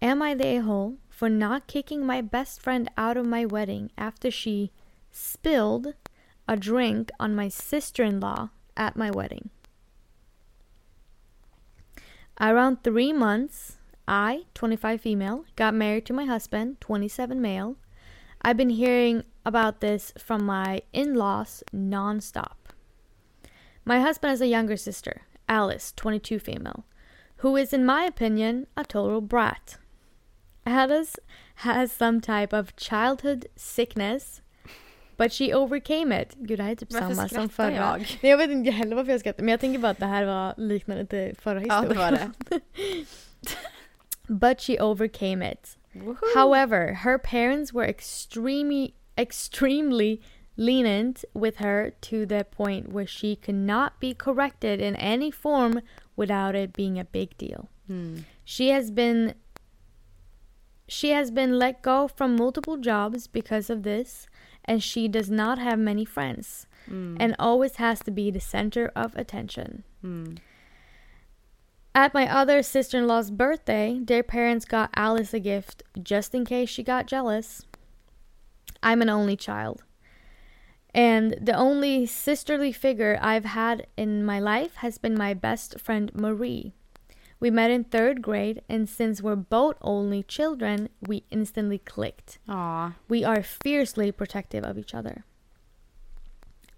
[0.00, 4.30] Am I the a-hole for not kicking my best friend out of my wedding after
[4.30, 4.70] she
[5.10, 5.92] spilled
[6.46, 9.50] a drink on my sister-in-law at my wedding?
[12.40, 17.74] Around three months, I, 25 female, got married to my husband, 27 male.
[18.40, 22.70] I've been hearing about this from my in-laws nonstop.
[23.84, 26.84] My husband has a younger sister, Alice, 22 female,
[27.38, 29.78] who is, in my opinion, a total brat.
[30.68, 31.18] Alice
[31.54, 34.42] has some type of childhood sickness,
[35.16, 36.34] but she overcame it.
[36.36, 37.74] Gud, det här är typ Varför samma som förra.
[37.74, 37.98] jag?
[37.98, 40.24] Nej, jag vet inte heller varför jag skrattar, men jag tänker bara att det här
[40.24, 42.30] var liknande till förra Ja, det var det.
[44.28, 45.76] but she overcame it.
[45.92, 46.34] Woohoo.
[46.34, 50.20] However, her parents were extremely extremely
[50.56, 55.80] lenient with her to the point where she could not be corrected in any form
[56.16, 57.68] without it being a big deal.
[57.88, 58.24] Mm.
[58.44, 59.34] She has been
[60.88, 64.26] she has been let go from multiple jobs because of this
[64.64, 67.16] and she does not have many friends Mm.
[67.20, 69.84] and always has to be the center of attention.
[70.02, 70.38] Mm.
[71.94, 76.44] At my other sister in law's birthday, their parents got Alice a gift just in
[76.46, 77.66] case she got jealous.
[78.82, 79.82] I'm an only child.
[80.94, 86.10] And the only sisterly figure I've had in my life has been my best friend
[86.14, 86.72] Marie.
[87.40, 92.38] We met in third grade, and since we're both only children, we instantly clicked.
[92.48, 92.94] Aw.
[93.08, 95.24] We are fiercely protective of each other.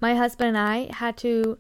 [0.01, 1.59] My husband and I had to.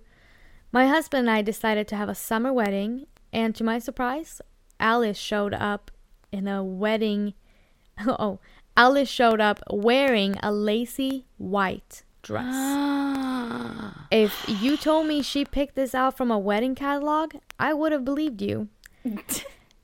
[0.72, 4.40] My husband and I decided to have a summer wedding, and to my surprise,
[4.78, 5.90] Alice showed up
[6.30, 7.34] in a wedding.
[8.06, 8.38] Oh,
[8.78, 12.54] Alice showed up wearing a lacy white dress.
[14.10, 18.04] If you told me she picked this out from a wedding catalog, I would have
[18.04, 18.68] believed you.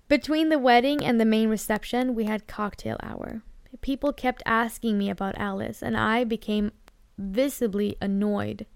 [0.09, 3.43] Between the wedding and the main reception, we had cocktail hour.
[3.81, 6.73] People kept asking me about Alice, and I became
[7.19, 8.67] visibly annoyed.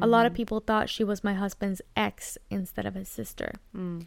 [0.00, 3.52] A lot of people thought she was my husband's ex instead of his sister.
[3.76, 4.06] Mm.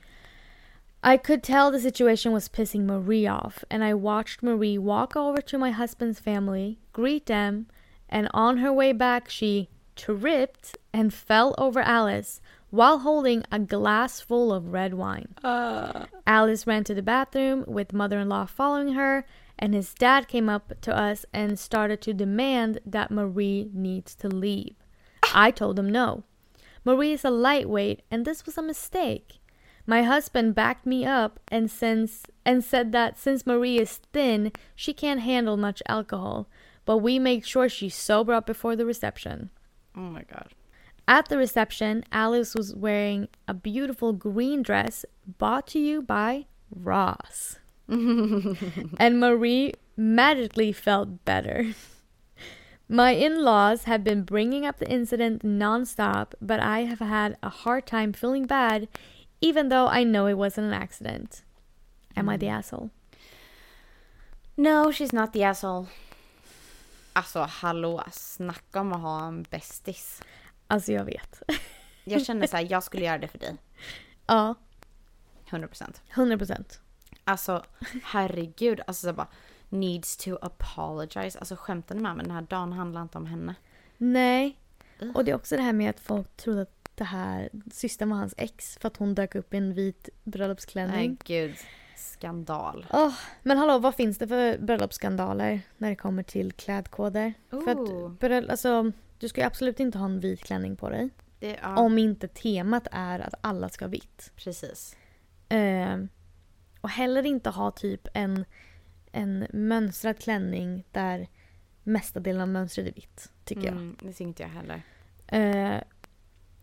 [1.03, 5.41] I could tell the situation was pissing Marie off, and I watched Marie walk over
[5.41, 7.67] to my husband's family, greet them,
[8.09, 14.19] and on her way back, she tripped and fell over Alice while holding a glass
[14.19, 15.33] full of red wine.
[15.43, 16.05] Uh.
[16.25, 19.25] Alice ran to the bathroom with mother in law following her,
[19.57, 24.27] and his dad came up to us and started to demand that Marie needs to
[24.27, 24.75] leave.
[25.33, 26.23] I told him no.
[26.83, 29.39] Marie is a lightweight, and this was a mistake.
[29.85, 34.93] My husband backed me up and since and said that since Marie is thin, she
[34.93, 36.49] can't handle much alcohol,
[36.85, 39.49] but we made sure she's sober up before the reception.
[39.95, 40.53] Oh my god.
[41.07, 47.59] At the reception, Alice was wearing a beautiful green dress bought to you by Ross.
[47.87, 51.73] and Marie magically felt better.
[52.89, 57.49] My in laws have been bringing up the incident nonstop, but I have had a
[57.49, 58.89] hard time feeling bad,
[59.39, 61.43] even though I know it wasn't an accident.
[62.15, 62.57] Am I the mm.
[62.57, 62.91] asshole?
[64.57, 65.87] No, she's not the asshole.
[67.13, 70.21] Alltså hallå, snacka om att ha en bästis.
[70.67, 71.41] Alltså, jag vet.
[72.03, 73.55] Jag känner så här, jag skulle göra det för dig.
[74.27, 74.55] ja,
[75.49, 76.01] 100%.
[76.13, 76.81] 100 procent.
[77.23, 77.63] Alltså
[78.03, 79.27] herregud, alltså så bara
[79.69, 81.39] needs to apologize.
[81.39, 82.25] Alltså skämtar ni med mig?
[82.25, 83.55] Den här dagen handlar inte om henne.
[83.97, 84.57] Nej.
[85.15, 88.17] Och det är också det här med att folk trodde att det här systern var
[88.17, 91.09] hans ex för att hon dök upp i en vit bröllopsklänning.
[91.09, 91.55] Nej gud,
[91.95, 92.85] skandal.
[92.93, 97.33] Åh, men hallå, vad finns det för bröllopsskandaler när det kommer till klädkoder?
[97.49, 98.05] För Ooh.
[98.11, 101.09] att, bröll- alltså, du ska ju absolut inte ha en vit klänning på dig.
[101.39, 104.31] Det, ja, Om inte temat är att alla ska ha vitt.
[104.35, 104.95] precis.
[105.49, 105.97] Eh,
[106.81, 108.45] och heller inte ha typ en,
[109.11, 111.27] en mönstrad klänning där
[111.83, 113.31] mesta delen av mönstret är vitt.
[113.43, 113.71] Tycker jag.
[113.71, 114.81] Mm, det tycker inte jag heller.
[115.27, 115.81] Eh,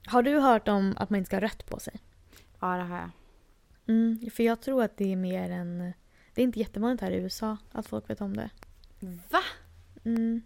[0.07, 2.01] har du hört om att man inte ska ha rött på sig?
[2.61, 3.11] Ja, det har jag.
[3.87, 5.93] Mm, för jag tror att det är mer än...
[6.35, 8.51] Det är inte jättevanligt här i USA att folk vet om det.
[9.31, 9.43] Va?
[10.05, 10.43] Mm.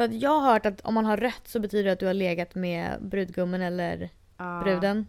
[0.00, 2.06] För att jag har hört att om man har rött så betyder det att du
[2.06, 5.06] har legat med brudgummen eller Ja, bruden.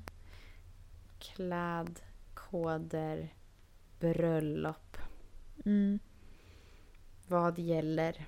[1.20, 2.94] Klädkoder,
[4.00, 4.98] bröllop.
[5.66, 6.00] Mm.
[7.28, 8.26] Vad gäller?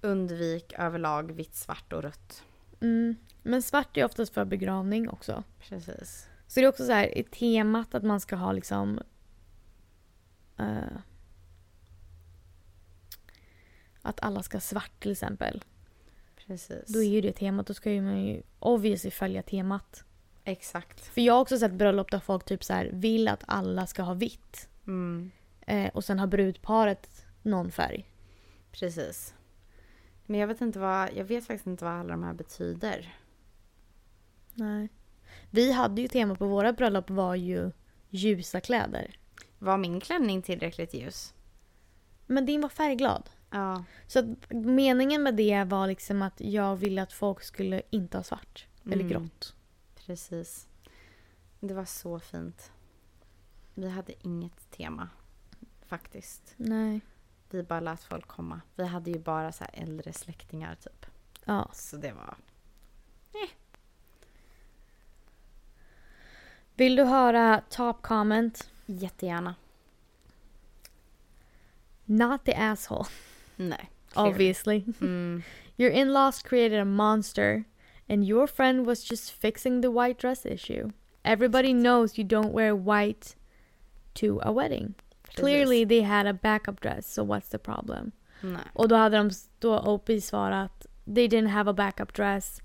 [0.00, 2.44] Undvik överlag vitt, svart och rött.
[2.80, 3.16] Mm.
[3.42, 5.44] Men svart är oftast för begravning också.
[5.60, 6.28] Precis.
[6.46, 9.00] Så det är också så här i temat att man ska ha liksom...
[10.58, 10.98] eh,
[14.02, 15.64] att alla ska ha svart till exempel.
[16.46, 16.92] Precis.
[16.92, 17.66] Då är ju det temat.
[17.66, 20.04] Då ska ju man ju obviously följa temat.
[20.44, 21.00] Exakt.
[21.00, 24.02] För jag har också sett bröllop där folk typ så här vill att alla ska
[24.02, 24.68] ha vitt.
[24.86, 25.30] Mm,
[25.66, 28.10] Eh, och sen har brudparet någon färg.
[28.72, 29.34] precis.
[30.26, 33.14] Men jag vet inte vad, jag vet faktiskt inte vad alla de här betyder.
[34.54, 34.88] Nej.
[35.50, 37.70] Vi hade ju tema på våra bröllop var ju
[38.08, 39.18] ljusa kläder.
[39.58, 41.34] Var min klänning tillräckligt ljus?
[42.26, 43.30] Men din var färgglad.
[43.54, 43.84] Ja.
[44.06, 48.22] Så att meningen med det var liksom att jag ville att folk skulle inte ha
[48.24, 48.66] svart.
[48.84, 49.08] Eller Mm.
[49.08, 49.54] grått.
[50.06, 50.68] Precis.
[51.60, 52.72] Det var så fint.
[53.74, 55.08] Vi hade inget tema.
[55.86, 56.54] Faktiskt.
[56.56, 57.00] Nej.
[57.50, 58.60] Vi bara lät folk komma.
[58.74, 61.06] Vi hade ju bara så här äldre släktingar typ.
[61.44, 61.70] Ja.
[61.72, 62.36] Så det var...
[66.74, 68.70] Vill du höra top comment?
[68.86, 69.54] Jättegärna.
[72.04, 73.04] not the asshole,
[73.56, 73.90] Nej.
[74.14, 74.30] clearly.
[74.30, 74.84] obviously.
[75.00, 75.42] Mm.
[75.76, 77.66] Your in laws created a monster,
[78.08, 80.90] and your friend was just fixing the white dress issue.
[81.24, 83.34] Everybody knows you don't wear white
[84.14, 84.94] to a wedding.
[85.36, 88.12] Clearly, they had a backup dress, so what's the problem?
[88.42, 88.62] Nej.
[88.72, 92.60] Och då hade de då Opie svarat They didn't have a backup dress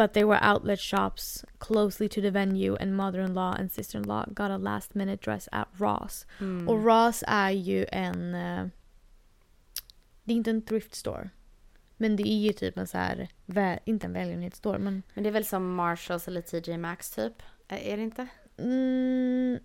[0.00, 4.56] but they were outlet shops closely to the venue and mother-in-law and sister-in-law got a
[4.56, 6.24] last minute dress at Ross.
[6.40, 6.68] Mm.
[6.68, 8.34] Och Ross är ju en...
[10.30, 11.30] det är inte en thrift store.
[11.96, 13.28] Men det är ju typ en så här,
[13.84, 15.02] inte en välgörenhetsstore men...
[15.14, 17.42] Men det är väl som Marshalls eller TJ Maxx typ?
[17.68, 18.26] Är det inte?
[18.56, 19.58] Mm,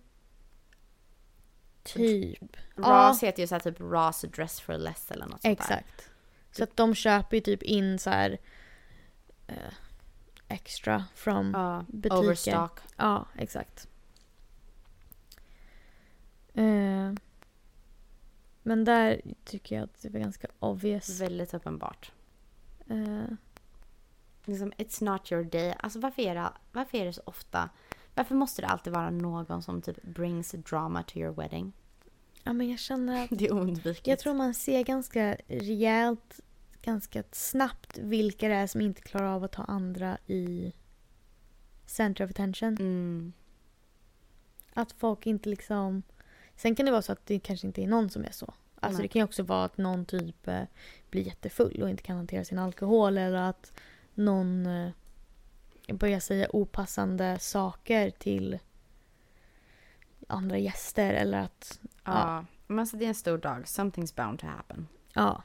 [1.82, 2.56] typ.
[2.76, 5.50] Ross heter ju så här typ Ross Dress for Less eller något sånt där.
[5.52, 6.10] Exakt.
[6.50, 8.38] Så att de köper ju typ in så här
[9.46, 9.72] eh,
[10.48, 12.16] extra från Ja, butiker.
[12.16, 12.80] overstock.
[12.96, 13.88] Ja, exakt.
[16.54, 17.12] Eh,
[18.66, 21.20] men där tycker jag att det var ganska obvious.
[21.20, 22.12] Väldigt uppenbart.
[22.88, 23.34] Eh,
[24.48, 25.74] Liksom, it's not your day.
[25.78, 27.70] Alltså varför är, det, varför är det så ofta?
[28.14, 31.72] Varför måste det alltid vara någon som typ brings drama to your wedding?
[32.44, 34.06] ja, men jag känner att Det är oundvikligt.
[34.06, 36.40] jag tror man ser ganska rejält,
[36.82, 40.72] ganska snabbt vilka det är som inte klarar av att ta andra i
[41.86, 42.76] center of attention.
[42.80, 43.32] Mm.
[44.74, 46.02] Att folk inte liksom...
[46.56, 48.54] Sen kan det vara så att det kanske inte är någon som är så.
[48.80, 49.08] Alltså Nej.
[49.08, 50.62] det kan ju också vara att någon typ eh,
[51.10, 53.72] blir jättefull och inte kan hantera sin alkohol eller att
[54.14, 54.92] någon eh,
[55.88, 58.58] börjar säga opassande saker till
[60.28, 61.80] andra gäster eller att...
[62.04, 62.44] Ja.
[62.66, 63.62] Men alltså det är en stor dag.
[63.62, 64.88] Something's bound to happen.
[65.12, 65.42] Ja.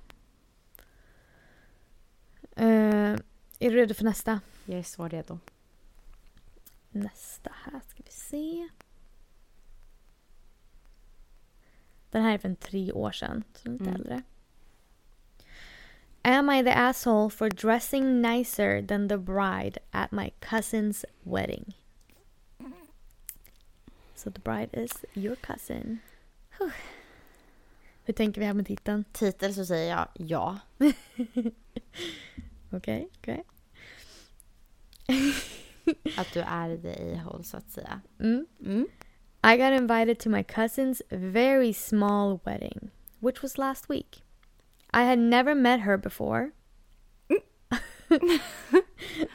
[2.56, 3.16] Eh,
[3.60, 4.40] är du redo för nästa?
[4.66, 5.40] Jag är så redo.
[6.90, 8.70] Nästa här ska vi se.
[12.12, 13.96] Den här är från tre år sedan, så lite Mm.
[13.96, 14.22] äldre.
[16.22, 21.74] Am I the asshole for dressing nicer than the bride at my cousin's wedding?
[24.16, 26.00] So the bride is your cousin.
[28.04, 29.04] Hur tänker vi här med titeln?
[29.12, 30.60] Titel så säger jag ja.
[32.72, 33.44] Okej, okej.
[36.18, 38.02] Att du är the a-hole så att säga.
[38.20, 38.46] Mm.
[38.66, 38.88] Mm.
[39.44, 44.20] I got invited to my cousin's very small wedding, which was last week.
[44.94, 46.54] I had never met her before.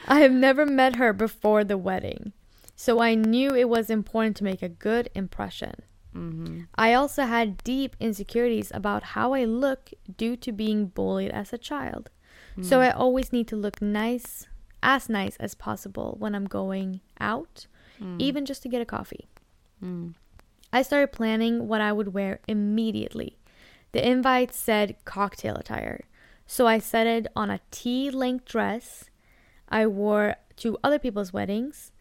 [0.07, 2.33] I have never met her before the wedding,
[2.75, 5.73] so I knew it was important to make a good impression.
[6.15, 6.67] Mhm.
[6.75, 11.57] I also had deep insecurities about how I look due to being bullied as a
[11.57, 12.09] child.
[12.61, 14.47] So I always need to look nice,
[14.81, 17.67] as nice as possible when I'm going out,
[18.19, 19.27] even just to get a coffee.
[19.83, 20.15] Mm.
[20.71, 23.37] I started planning what I would wear immediately.
[23.91, 26.05] The invite said cocktail attire,
[26.45, 29.09] so I settled on a T length dress
[29.69, 31.91] I wore to other people's weddings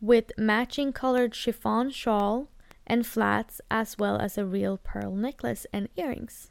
[0.00, 2.48] with matching colored chiffon shawl
[2.86, 6.50] and flats, as well as a real pearl necklace and earrings.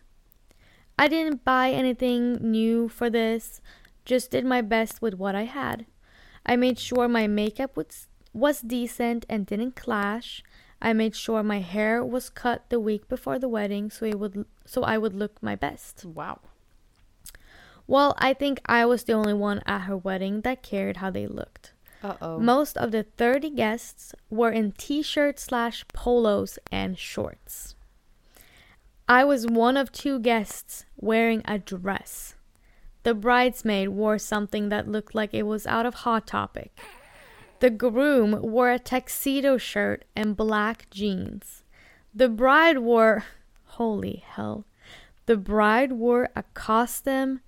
[0.98, 3.62] I didn't buy anything new for this,
[4.06, 5.86] just did my best with what I had.
[6.46, 10.44] I made sure my makeup was, was decent and didn't clash.
[10.82, 14.46] I made sure my hair was cut the week before the wedding so it would
[14.66, 16.04] so I would look my best.
[16.04, 16.40] Wow.
[17.88, 21.28] Well, I think I was the only one at her wedding that cared how they
[21.28, 21.74] looked.
[22.02, 22.40] Uh-oh.
[22.40, 27.76] Most of the 30 guests were in t-shirts slash polos and shorts.
[29.08, 32.36] I was one of two guests wearing a dress.
[33.04, 36.78] The bridesmaid wore something that looked like it was out of Hot Topic.
[37.64, 41.64] The groom wore a tuxedo shirt and black jeans.
[42.14, 43.24] The bride wore,
[43.64, 44.66] holy hell,
[45.28, 47.40] the bride wore a costume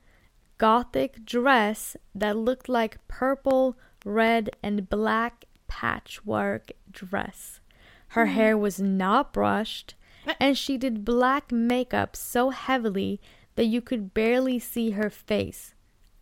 [0.58, 7.60] gothic dress that looked like purple, red, and black patchwork dress.
[8.08, 8.36] Her hmm.
[8.36, 9.96] hair was not brushed,
[10.40, 13.20] and she did black makeup so heavily
[13.56, 15.74] that you could barely see her face.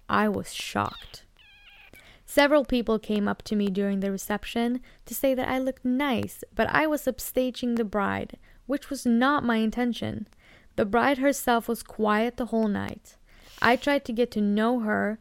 [0.10, 1.26] I was shocked.
[2.26, 6.44] Several people came up to me during the reception to say that I looked nice,
[6.56, 10.28] but I was upstaging the bride, which was not my intention.
[10.76, 13.18] The bride herself was quiet the whole night.
[13.62, 15.20] I tried to get to know her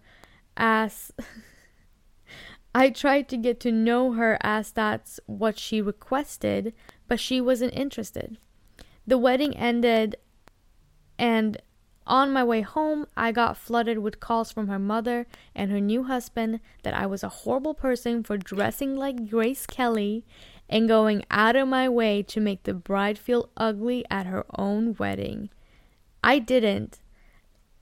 [0.56, 1.12] as
[2.74, 6.72] I tried to get to know her as that's what she requested,
[7.06, 8.38] but she wasn't interested.
[9.06, 10.16] The wedding ended
[11.18, 11.60] and
[12.06, 16.04] on my way home, I got flooded with calls from her mother and her new
[16.04, 20.24] husband that I was a horrible person for dressing like Grace Kelly
[20.68, 24.96] and going out of my way to make the bride feel ugly at her own
[24.98, 25.50] wedding.
[26.24, 26.98] I didn't.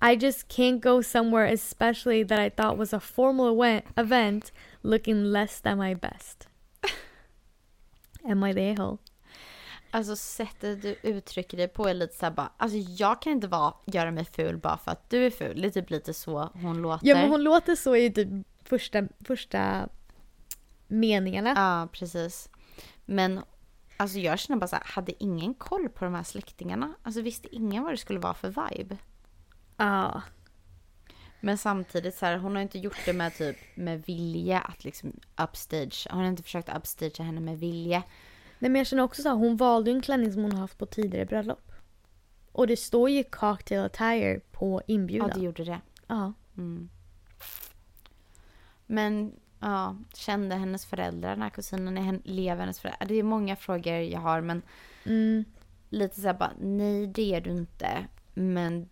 [0.03, 4.51] I just can't go somewhere, especially that I thought was a formal event, event
[4.83, 6.47] looking less than my best.
[8.27, 9.01] Am I the a-hole?
[9.91, 13.75] Alltså sättet du uttrycker dig på är lite såhär bara, alltså jag kan inte vara,
[13.87, 15.61] göra mig ful bara för att du är ful.
[15.61, 17.09] Det är typ lite så hon låter.
[17.09, 18.29] Ja men hon låter så i typ
[18.65, 19.89] första, första
[20.89, 21.53] meningarna.
[21.57, 22.51] Ja, precis.
[23.05, 23.41] Men
[23.97, 26.95] alltså jag känner bara så här, hade ingen koll på de här släktingarna?
[27.03, 28.97] Alltså visste ingen vad det skulle vara för vibe?
[29.77, 30.23] Ja.
[31.41, 35.21] Men samtidigt så här, hon har inte gjort det med typ med vilja att liksom
[35.43, 36.07] upstage.
[36.11, 38.03] Hon har inte försökt upstagea henne med vilja.
[38.63, 40.61] Nej men jag känner också så här, hon valde ju en klänning som hon har
[40.61, 41.73] haft på tidigare bröllop.
[42.53, 45.31] Och det står ju cocktail attire på Ja, inbjudan.
[45.35, 45.81] det gjorde det.
[46.07, 46.33] Ja.
[46.57, 46.89] Mm.
[48.87, 51.99] Men ja, kände hennes föräldrar den här kusinen?
[51.99, 53.07] Är lever hennes föräldrar?
[53.09, 54.63] Det är många frågor jag har men
[55.05, 55.45] Mm.
[55.91, 58.07] lite så här bara, nej det är du inte.
[58.35, 58.89] Men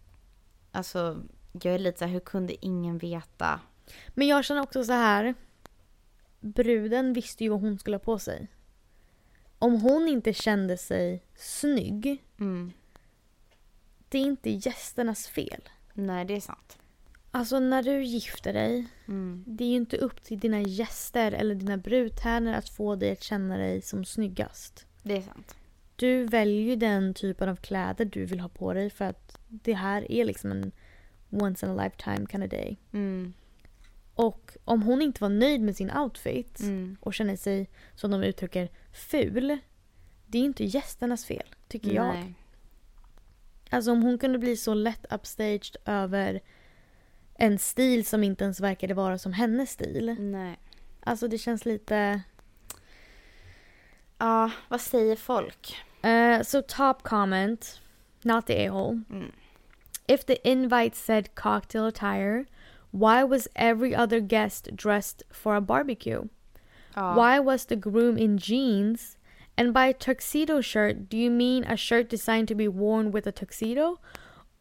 [0.72, 3.60] alltså, jag är lite så här, hur kunde ingen veta?
[4.08, 5.34] Men jag känner också så här.
[6.40, 8.48] Bruden visste ju vad hon skulle ha på sig.
[9.58, 12.72] Om hon inte kände sig snygg, Mm.
[14.08, 15.60] det är inte gästernas fel.
[15.92, 16.78] Nej, det är sant.
[17.30, 19.44] Alltså när du gifter dig, Mm.
[19.46, 23.22] det är ju inte upp till dina gäster eller dina brudtärnor att få dig att
[23.22, 24.86] känna dig som snyggast.
[25.02, 25.54] Det är sant.
[25.96, 29.72] Du väljer ju den typen av kläder du vill ha på dig för att det
[29.74, 30.72] här är liksom en
[31.30, 32.76] once in a lifetime kind of day.
[32.92, 33.32] Mm.
[34.18, 36.96] Och om hon inte var nöjd med sin outfit Mm.
[37.00, 39.58] och känner sig, som de uttrycker, ful.
[40.26, 42.14] Det är inte gästernas fel, tycker jag.
[42.14, 42.34] Nej.
[43.70, 46.40] Alltså om hon kunde bli så lätt upstaged över
[47.34, 50.16] en stil som inte ens verkade vara som hennes stil.
[50.18, 50.58] Nej.
[51.00, 52.22] Alltså det känns lite...
[54.18, 55.76] Ja, vad säger folk?
[56.04, 57.80] Uh, so top comment,
[58.22, 59.02] not the a-hole.
[59.10, 59.32] Mm.
[60.06, 62.44] If the invite said cocktail attire,
[62.90, 66.28] why was every other guest dressed for a barbecue?
[66.96, 67.14] Ja.
[67.14, 69.16] Why was the groom in jeans?
[69.56, 73.32] And by tuxedo shirt, do you mean a shirt designed to be worn with a
[73.32, 74.00] tuxedo?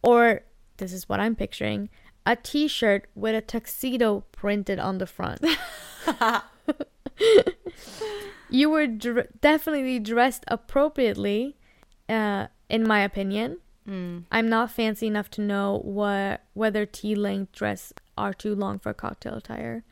[0.01, 0.41] Or,
[0.77, 1.89] this is what I'm picturing,
[2.25, 5.45] a t shirt with a tuxedo printed on the front?
[8.49, 11.57] you were dr- definitely dressed appropriately,
[12.09, 13.57] uh, in my opinion.
[13.87, 14.25] Mm.
[14.31, 18.93] I'm not fancy enough to know what whether T-length dress are too long for a
[18.93, 19.83] cocktail attire.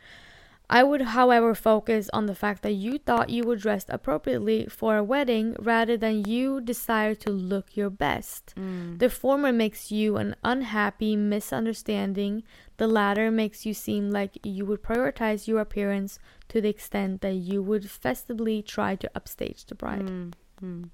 [0.67, 4.97] I would, however, focus on the fact that you thought you were dressed appropriately for
[4.97, 8.53] a wedding rather than you desire to look your best.
[8.55, 8.97] Mm.
[8.97, 12.43] The former makes you an unhappy misunderstanding.
[12.78, 16.17] The latter makes you seem like you would prioritize your appearance
[16.49, 20.07] to the extent that you would festively try to upstage the bride.
[20.07, 20.34] Mm.
[20.61, 20.89] Mm.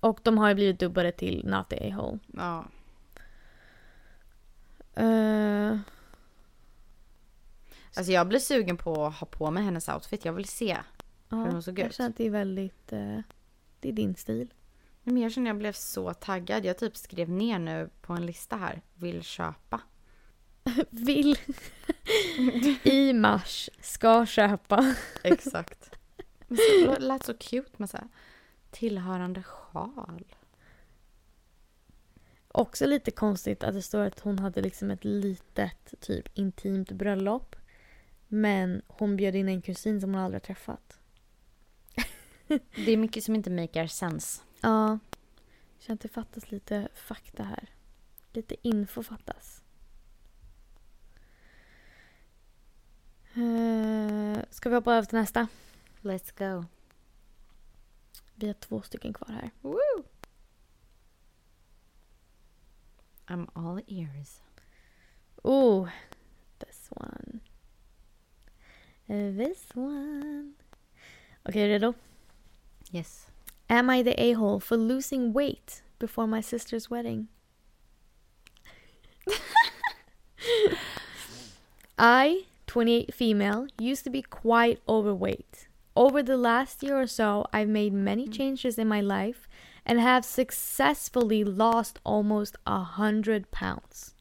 [0.00, 2.18] Och de har ju blivit dubbade till Not the A-hole.
[2.36, 2.64] Ja.
[7.96, 10.24] Alltså jag blir sugen på att ha på mig hennes outfit.
[10.24, 10.78] Jag vill se.
[11.28, 11.94] Ja, Hur hon såg jag ut.
[11.94, 12.92] känner att det är väldigt...
[12.92, 13.18] eh,
[13.80, 14.54] det är din stil.
[15.02, 16.64] Men jag känner att jag blev så taggad.
[16.64, 18.82] Jag typ skrev ner nu på en lista här.
[18.94, 19.80] Vill köpa.
[20.90, 21.36] Vill
[22.82, 24.94] i mars ska köpa.
[25.22, 25.90] Exakt.
[26.46, 28.08] Men så, det lät så cute med så här
[28.70, 30.24] tillhörande sjal.
[32.48, 37.56] Också lite konstigt att det står att hon hade liksom ett litet typ intimt bröllop.
[38.28, 40.98] Men hon bjöd in en kusin som hon aldrig har träffat.
[42.74, 44.42] Det är mycket som inte makar sense.
[44.60, 44.98] Ja.
[45.76, 47.70] Jag känner att det fattas lite fakta här.
[48.32, 49.62] Lite info fattas.
[53.36, 55.48] Uh, ska vi hoppa över till nästa?
[56.02, 56.64] Let's go.
[58.34, 59.50] Vi har två stycken kvar här.
[59.60, 60.04] Woo!
[63.26, 64.40] I'm all ears.
[65.42, 65.88] Oh,
[66.58, 67.40] this one.
[69.08, 70.52] This one.
[71.48, 71.94] Okay, riddle.
[72.92, 73.26] Yes.
[73.70, 77.28] Am I the a-hole for losing weight before my sister's wedding?
[81.98, 85.68] I, 28 female, used to be quite overweight.
[85.96, 88.32] Over the last year or so, I've made many mm.
[88.32, 89.48] changes in my life
[89.86, 94.14] and have successfully lost almost a hundred pounds.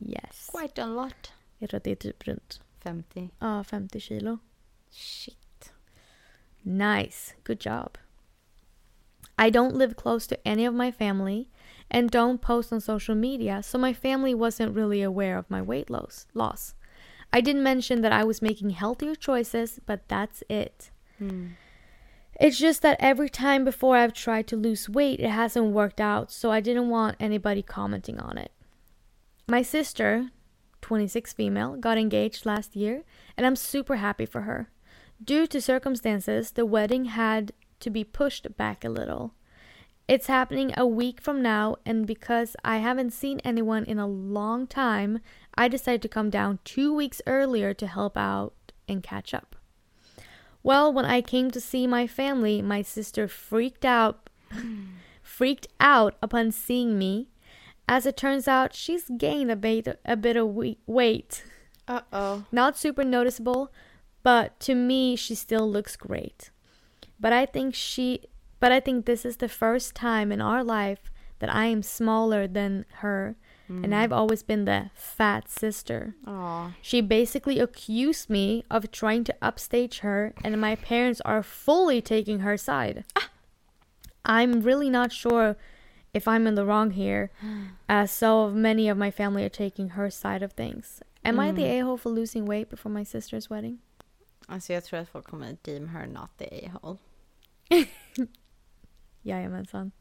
[0.00, 0.48] Yes.
[0.50, 1.32] Quite a lot.
[1.58, 3.30] Jag tror att det är typ runt 50.
[3.40, 4.40] ja, 50 kilo.
[4.90, 5.72] Shit.
[6.64, 7.34] Nice.
[7.44, 7.96] Good job.
[9.38, 11.48] I don't live close to any of my family
[11.90, 15.88] and don't post on social media, so my family wasn't really aware of my weight
[15.88, 16.26] loss.
[16.34, 16.74] loss.
[17.32, 20.90] I didn't mention that I was making healthier choices, but that's it.
[21.20, 21.52] Mm.
[22.40, 26.32] It's just that every time before I've tried to lose weight, it hasn't worked out,
[26.32, 28.50] so I didn't want anybody commenting on it.
[29.48, 30.30] My sister,
[30.80, 33.02] 26 female, got engaged last year,
[33.36, 34.70] and I'm super happy for her.
[35.22, 39.34] Due to circumstances, the wedding had to be pushed back a little.
[40.08, 44.66] It's happening a week from now, and because I haven't seen anyone in a long
[44.66, 45.20] time,
[45.54, 48.54] I decided to come down two weeks earlier to help out
[48.88, 49.54] and catch up.
[50.62, 54.28] Well, when I came to see my family, my sister freaked out
[55.22, 57.28] freaked out upon seeing me.
[57.90, 61.42] As it turns out, she's gained a bit a bit of we- weight.
[61.88, 62.44] Uh oh.
[62.52, 63.72] Not super noticeable,
[64.22, 66.50] but to me she still looks great.
[67.18, 68.20] But I think she
[68.60, 71.10] but I think this is the first time in our life
[71.40, 73.36] that I am smaller than her
[73.70, 76.16] and I've always been the fat sister.
[76.26, 76.74] Aw.
[76.82, 82.40] She basically accused me of trying to upstage her, and my parents are fully taking
[82.40, 83.04] her side.
[83.14, 83.30] Ah.
[84.24, 85.56] I'm really not sure
[86.12, 87.30] if I'm in the wrong here,
[87.88, 91.02] as so many of my family are taking her side of things.
[91.24, 93.78] Am I the a hole for losing weight before my sister's wedding?
[94.46, 96.98] Alltså jag tror att folk kommer deem her not the a-hole.
[99.22, 99.92] Jajamensan.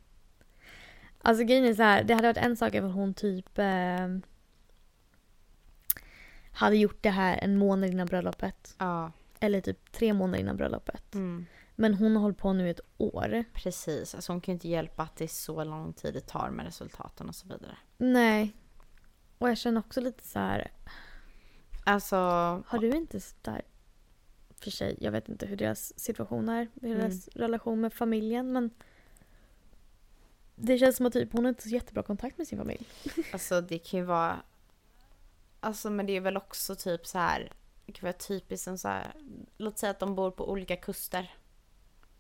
[1.22, 4.08] Alltså grejen är så här, det hade varit en sak ifall hon typ eh,
[6.52, 8.76] hade gjort det här en månad innan bröllopet.
[8.78, 9.12] Ja.
[9.40, 11.16] Eller typ tre månader innan bröllopet.
[11.16, 11.46] Mm.
[11.80, 13.44] Men hon har hållit på nu ett år.
[13.54, 14.16] Precis.
[14.16, 16.66] Alltså hon kan ju inte hjälpa att det är så lång tid det tar med
[16.66, 17.78] resultaten och så vidare.
[17.98, 18.56] Nej.
[19.38, 20.72] Och jag känner också lite så här.
[21.86, 22.16] Alltså.
[22.68, 23.62] Har du inte där...
[24.50, 26.68] För sig, jag vet inte hur deras situation är.
[26.74, 28.52] Deras relation med familjen.
[28.52, 28.70] Men
[30.56, 32.88] det känns som att typ, hon har inte så jättebra kontakt med sin familj.
[33.34, 34.42] Alltså det kan ju vara...
[35.60, 37.52] Alltså men det är väl också typ så här...
[37.86, 39.14] Det kan vara typiskt som så här...
[39.58, 41.36] Låt säga att de bor på olika kuster.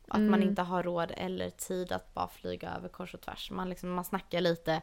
[0.10, 0.50] Att man Mm.
[0.50, 3.52] inte har råd eller tid att bara flyga över kors och tvärs.
[3.52, 4.82] Man, liksom, man snackar lite,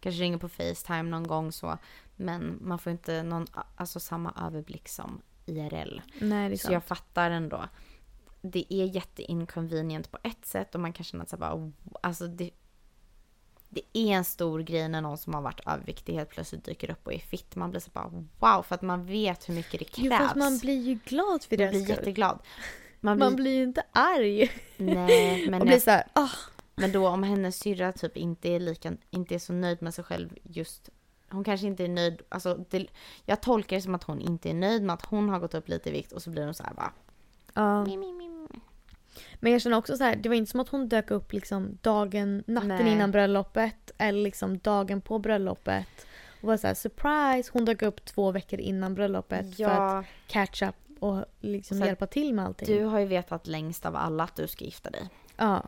[0.00, 1.78] kanske ringer på Facetime någon gång så.
[2.16, 3.46] Men man får inte någon,
[3.76, 6.00] alltså samma överblick som IRL.
[6.20, 7.64] Nej, det Så jag fattar ändå.
[8.42, 12.50] Det är jätteinconvenient på ett sätt och man kan känna att så bara, alltså det,
[13.68, 17.06] det är en stor grej när någon som har varit överviktig helt plötsligt dyker upp
[17.06, 17.56] och är fit.
[17.56, 18.08] Man blir så bara
[18.40, 20.06] wow, för att man vet hur mycket det krävs.
[20.10, 21.96] Jo, fast man blir ju glad för Man deras blir skull.
[21.96, 22.38] jätteglad.
[23.06, 24.50] Man blir, Man blir ju inte arg.
[24.76, 26.28] nej, men, och blir så här, ah,
[26.74, 30.04] men då om hennes syrra typ inte är, lika, inte är så nöjd med sig
[30.04, 30.90] själv just
[31.30, 32.86] hon kanske inte är nöjd, alltså det,
[33.24, 35.68] jag tolkar det som att hon inte är nöjd med att hon har gått upp
[35.68, 36.92] lite i vikt och så blir hon så här bara
[37.54, 37.84] ja.
[37.84, 38.60] mi, mi, mi, mi.
[39.34, 41.78] Men jag känner också så här, det var inte som att hon dök upp liksom
[41.82, 42.92] dagen, natten Nej.
[42.92, 46.06] innan bröllopet eller liksom dagen på bröllopet.
[46.40, 47.50] Och var så här, surprise!
[47.52, 50.74] Hon dök upp två veckor innan bröllopet för att Ja, catch up
[51.08, 52.68] och liksom hjälpa till med allting.
[52.78, 55.08] du har ju vetat längst av alla att du ska gifta dig.
[55.36, 55.62] Ja,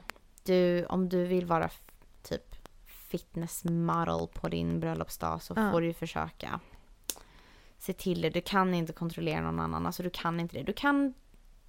[0.45, 1.71] Du, om du vill vara
[2.23, 5.73] typ fitness model på din bröllopsdag så Ja.
[5.73, 6.61] får du ju försöka
[7.79, 8.31] se till det.
[8.31, 9.87] Du kan inte kontrollera någon annan.
[9.87, 10.63] Alltså du kan inte det.
[10.63, 11.15] Du kan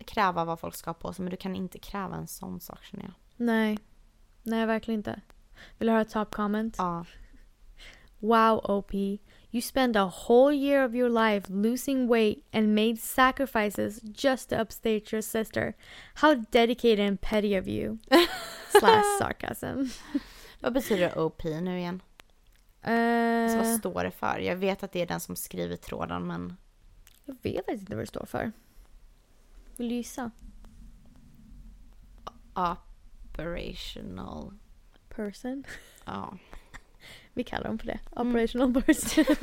[0.06, 2.84] kräva vad folk ska ha på sig men du kan inte kräva en sån sak
[2.84, 3.14] känner jag.
[3.46, 3.80] nej.
[4.44, 5.22] Nej, verkligen inte.
[5.78, 6.76] Vill du höra top comment?
[6.78, 7.06] Ja.
[8.20, 8.92] Wow, OP.
[9.52, 14.62] You spent a whole year of your life losing weight and made sacrifices just to
[14.62, 15.74] upstage your sister.
[16.14, 17.98] How dedicated and petty of you.
[18.80, 19.90] Slash sarcasm.
[20.60, 22.02] Vad betyder OP nu igen?
[22.82, 24.40] Alltså, Eh, vad står det för?
[24.40, 26.58] Jag vet att det är den som skriver tråden men
[27.26, 28.52] jag vet faktiskt inte vad det står för.
[29.78, 30.32] Vill du gissa?
[33.40, 34.54] operational.
[35.10, 35.64] Person.
[36.06, 36.38] Ja.
[37.34, 38.00] Vi kallar dem för det.
[38.16, 38.30] Mm.
[38.30, 39.26] Operational person.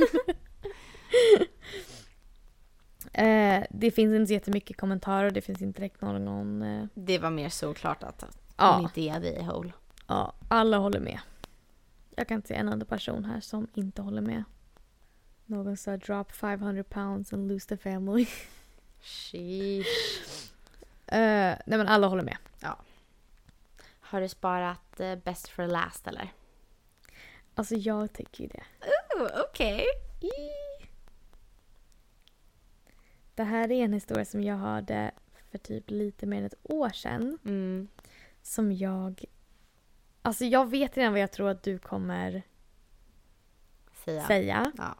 [3.12, 5.30] eh, det finns inte så jättemycket kommentarer.
[5.30, 6.62] Det finns inte direkt någon...
[6.62, 8.24] Eh, Det var mer såklart att
[8.57, 9.72] ja, inte är the hole.
[10.07, 11.20] ja, alla håller med.
[12.16, 14.45] Jag kan inte se en enda person här som inte håller med.
[15.47, 18.26] Någon sa drop 500 pounds and lose the family.
[19.01, 19.87] Sheesh.
[21.07, 22.37] Eh, nej men alla håller med.
[24.01, 26.32] Har du sparat eh, best for last eller?
[27.59, 28.64] Alltså jag tycker ju det.
[29.50, 29.84] Okej.
[33.34, 35.11] Det här är en historia som jag hörde
[35.50, 37.38] för typ lite mer än ett år sedan.
[37.44, 37.88] Mm.
[38.42, 39.24] Som jag...
[40.22, 42.42] Alltså jag vet redan vad jag tror att du kommer
[44.04, 44.26] Säga.
[44.26, 44.72] säga.
[44.76, 44.94] Ja.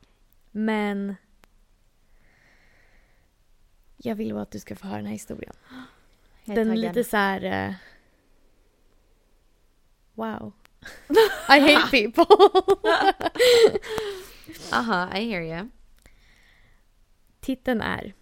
[0.51, 1.15] Men...
[3.97, 5.55] Jag vill bara att du ska få höra den här historien.
[6.45, 7.69] Den är lite så här...
[7.69, 7.75] eh,
[10.15, 10.53] Wow.
[11.49, 12.27] I hate people.
[12.85, 13.31] Aha,
[14.73, 15.71] uh-huh, I hear you.
[17.41, 18.13] Titeln är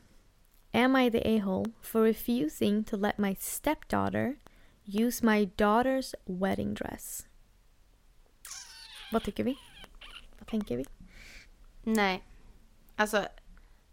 [0.73, 4.39] Am I the a-hole for refusing to let my stepdaughter
[4.85, 7.27] use my daughter's wedding dress.
[9.12, 9.59] Vad tycker vi?
[10.39, 10.85] Vad tänker vi?
[11.83, 12.25] Nej.
[12.97, 13.29] Alltså,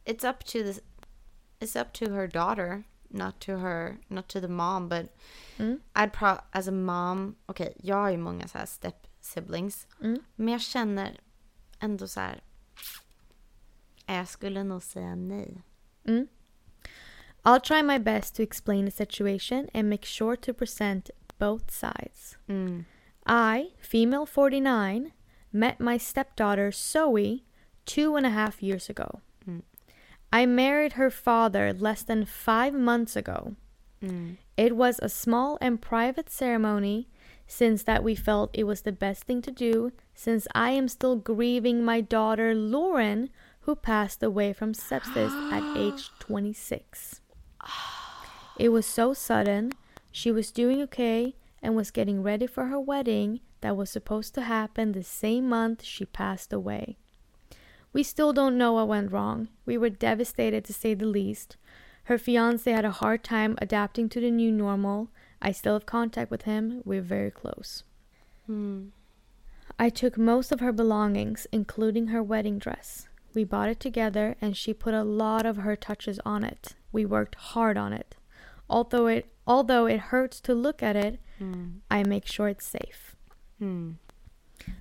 [0.06, 0.82] it's up to the,
[1.60, 5.06] it's up to her daughter, not to her, not to the mom, but
[5.58, 5.80] Mm.
[5.96, 10.20] I'd pro, as a mom, okej, jag har ju många så här step siblings, Mm.
[10.36, 11.20] men jag känner
[11.80, 12.42] ändå så här,
[14.06, 15.64] jag skulle nog säga nej.
[16.04, 16.28] Mm.
[17.44, 22.38] I'll try my best to explain the situation and make sure to present both sides.
[22.48, 22.86] Mm.
[23.26, 25.12] I, female 49,
[25.50, 27.44] met my stepdaughter Zoe
[27.86, 29.20] two and a half years ago.
[30.32, 33.56] I married her father less than five months ago.
[34.04, 34.38] Mm.
[34.58, 37.10] It was a small and private ceremony
[37.48, 41.18] since that we felt it was the best thing to do since I am still
[41.18, 43.30] grieving my daughter Lauren
[43.62, 47.22] who passed away from sepsis at age 26.
[48.58, 49.74] It was so sudden.
[50.12, 54.42] She was doing okay and was getting ready for her wedding that was supposed to
[54.42, 56.98] happen the same month she passed away.
[57.94, 59.50] We still don't know what went wrong.
[59.66, 61.58] We were devastated to say the least.
[62.06, 65.10] Her fiance had a hard time adapting to the new normal.
[65.42, 66.82] I still have contact with him.
[66.86, 67.84] We're very close.
[68.50, 68.90] Mm.
[69.78, 73.08] I took most of her belongings, including her wedding dress.
[73.34, 76.76] We bought it together and she put a lot of her touches on it.
[76.92, 78.16] We worked hard on it.
[78.70, 81.80] Although it although it hurts to look at it, Mm.
[81.90, 83.16] I make sure it's safe.
[83.60, 83.96] Mm.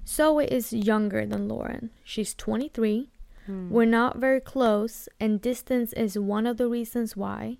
[0.06, 1.90] Zoe is younger than Lauren.
[2.04, 3.08] She's 23.
[3.48, 3.68] Mm.
[3.70, 7.58] We're not very close, and distance is one of the reasons why.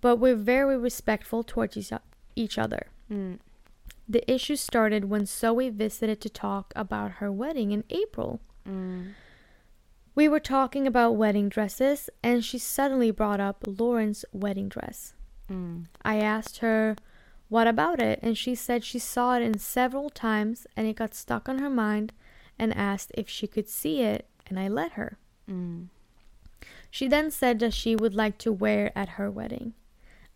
[0.00, 1.76] But we're very respectful towards
[2.36, 2.86] each- other.
[3.10, 3.38] Mm.
[4.08, 8.40] The issue started when Zoe visited to talk about her wedding in April.
[8.66, 9.12] Mm.
[10.14, 15.14] We were talking about wedding dresses, and she suddenly brought up Lauren's wedding dress.
[15.50, 15.86] Mm.
[16.02, 16.96] I asked her,
[17.48, 18.18] What about it?
[18.22, 21.70] And she said she saw it in several times and it got stuck on her
[21.70, 22.12] mind
[22.58, 25.16] and asked if she could see it, and I let her.
[25.48, 25.86] Mm.
[26.90, 29.74] She then said that she would like to wear at her wedding.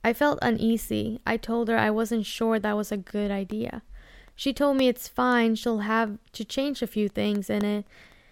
[0.05, 1.21] I felt uneasy.
[1.27, 3.83] I told her I wasn't sure that was a good idea.
[4.35, 7.85] She told me it's fine, she'll have to change a few things in it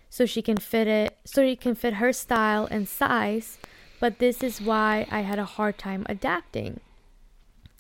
[0.09, 3.59] so she can fit it so it can fit her style and size,
[4.01, 6.81] but this is why I had a hard time adapting.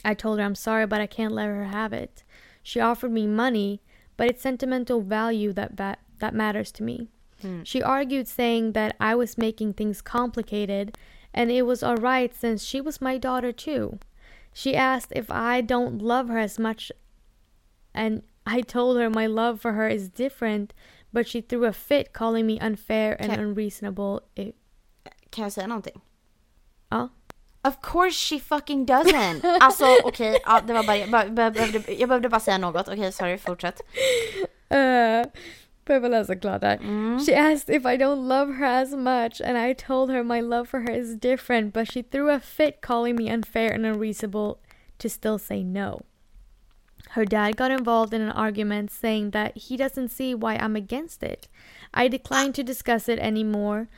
[0.04, 2.24] I told her I'm sorry but I can't let her have it.
[2.62, 3.80] She offered me money,
[4.16, 7.08] but it's sentimental value that va- that matters to me.
[7.42, 7.64] Mm.
[7.64, 10.96] She argued, saying that I was making things complicated
[11.32, 13.98] and it was alright since she was my daughter too.
[14.52, 16.90] She asked if I don't love her as much,
[17.94, 20.74] and I told her my love for her is different,
[21.12, 24.22] but she threw a fit, calling me unfair and unreasonable.
[24.36, 24.54] It,
[25.30, 26.00] Kan jag säga någonting?
[26.90, 27.08] ja.
[27.62, 29.44] Of course she fucking doesn't!
[29.60, 32.88] Alltså okej, ja, det var bara, jag, bara, behövde, jag behövde bara säga något.
[32.88, 33.80] Okej, sorry, fortsätt.
[34.72, 35.26] Uh,
[35.84, 36.76] behöver läsa klart där.
[36.76, 37.18] Mm.
[37.26, 40.66] She asked if I don't love her as much, and I told her my love
[40.66, 44.58] for her is different, but she threw a fit, calling me unfair and unreasonable
[44.98, 46.02] to still say no.
[47.10, 51.22] Her dad got involved in an argument, saying that he doesn't see why I'm against
[51.24, 51.48] it.
[51.92, 53.88] I declined to discuss it anymore,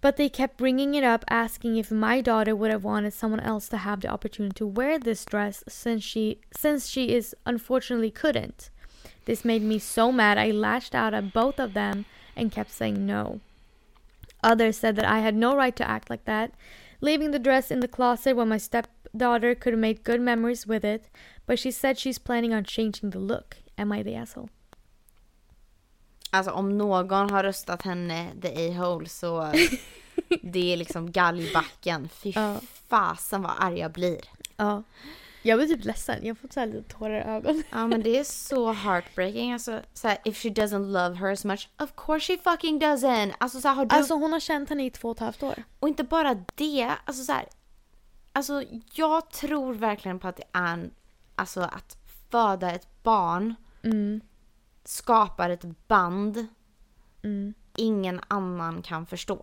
[0.00, 3.68] but they kept bringing it up, asking if my daughter would have wanted someone else
[3.68, 8.70] to have the opportunity to wear this dress since she since she is unfortunately couldn't.
[9.24, 12.04] This made me so mad I lashed out at both of them
[12.36, 13.40] and kept saying no.
[14.42, 16.52] Others said that I had no right to act like that,
[17.00, 20.84] leaving the dress in the closet when my stepdaughter could have made good memories with
[20.84, 21.08] it,
[21.46, 23.56] but she said she's planning on changing the look.
[23.76, 24.50] Am I the asshole?
[26.36, 29.52] Alltså om någon har röstat henne the a-hole så
[30.42, 32.08] det är liksom galgbacken.
[32.08, 32.56] Fy Ja.
[32.88, 34.20] fasen vad arg jag blir.
[34.56, 34.82] Ja.
[35.42, 36.26] Jag blir typ ledsen.
[36.26, 37.62] Jag fått så här lite tårar i ögonen.
[37.70, 39.52] Ja men det är så heartbreaking.
[39.52, 43.32] Alltså såhär, if she doesn't love her as much, of course she fucking doesn't.
[43.38, 43.96] Alltså såhär, har du...
[43.96, 45.62] Alltså hon har känt henne i två och ett halvt år.
[45.80, 47.46] Och inte bara det, alltså så här,
[48.32, 48.62] Alltså
[48.94, 50.90] jag tror verkligen på att det är
[51.34, 51.96] alltså att
[52.30, 54.20] föda ett barn Mm.
[54.88, 56.46] Skapar ett band
[57.22, 57.54] Mm.
[57.76, 59.40] ingen annan kan förstå.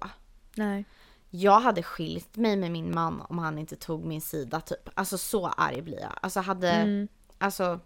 [0.55, 0.85] Nej.
[1.29, 4.89] Jag hade skilt mig med min man om han inte tog min sida typ.
[4.93, 6.13] Alltså så arg blir jag.
[6.21, 7.07] Alltså hade, Mm.
[7.37, 7.79] alltså.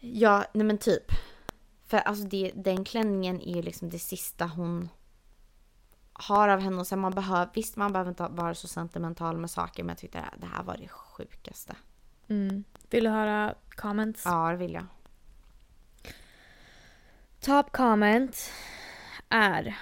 [0.00, 1.04] Ja, nej men typ.
[1.86, 4.88] För alltså det, den klänningen är ju liksom det sista hon
[6.12, 6.76] har av henne.
[6.80, 9.98] Och sen man behöver, visst man behöver inte vara så sentimental med saker men jag
[9.98, 11.76] tyckte det här, det här var det sjukaste.
[12.28, 12.64] Mm.
[12.90, 14.22] Vill du höra comments?
[14.24, 14.86] Ja, det vill jag.
[17.44, 18.50] Top comment
[19.30, 19.76] er är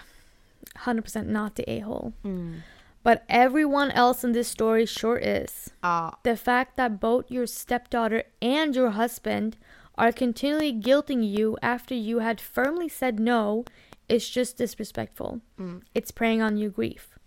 [0.85, 2.13] 100% not the a-hole.
[2.25, 2.63] Mm.
[3.05, 5.71] But everyone else in this story sure is.
[5.83, 9.57] Ja, The fact that both your stepdaughter and your husband
[9.97, 13.65] are continually guilting you after you had firmly said no
[14.09, 15.41] is just disrespectful.
[15.57, 15.83] Mm.
[15.95, 17.19] It's preying on your grief.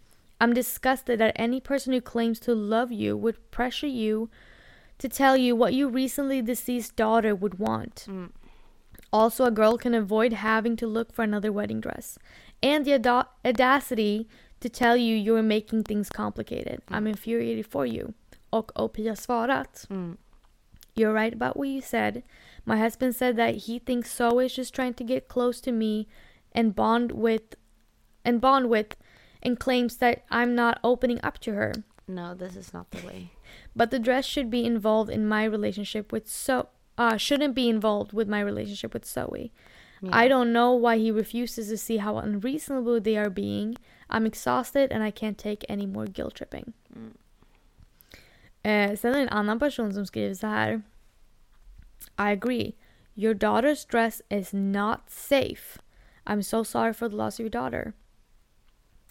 [0.41, 4.29] I'm disgusted that any person who claims to love you would pressure you
[4.97, 8.05] to tell you what your recently deceased daughter would want.
[8.09, 8.31] Mm.
[9.15, 12.17] Also, a girl can avoid having to look for another wedding dress.
[12.61, 14.27] And the auda- audacity
[14.59, 16.81] to tell you you're making things complicated.
[16.87, 16.95] Mm.
[16.95, 18.13] I'm infuriated for you.
[18.49, 19.85] Och OP har svarat.
[19.89, 20.17] Mm.
[20.95, 22.23] You're right about what you said.
[22.65, 26.07] My husband said that he thinks so is just trying to get close to me
[26.51, 27.55] and bond with
[28.23, 28.95] and bond with
[29.43, 31.73] and claims that I'm not opening up to her.
[32.07, 33.31] no this is not the way.
[33.75, 38.13] But the dress should be involved in my relationship with so uh shouldn't be involved
[38.13, 39.51] with my relationship with Zoe.
[40.11, 43.75] I don't know why he refuses to see how unreasonable they are being.
[44.09, 46.73] I'm exhausted and I can't take any more guilt tripping.
[48.63, 50.81] Eh, sen är det en annan person som skriver så här.
[52.17, 52.75] I agree.
[53.15, 55.79] Your daughter's dress is not safe.
[56.27, 57.93] I'm so sorry for the loss of your daughter.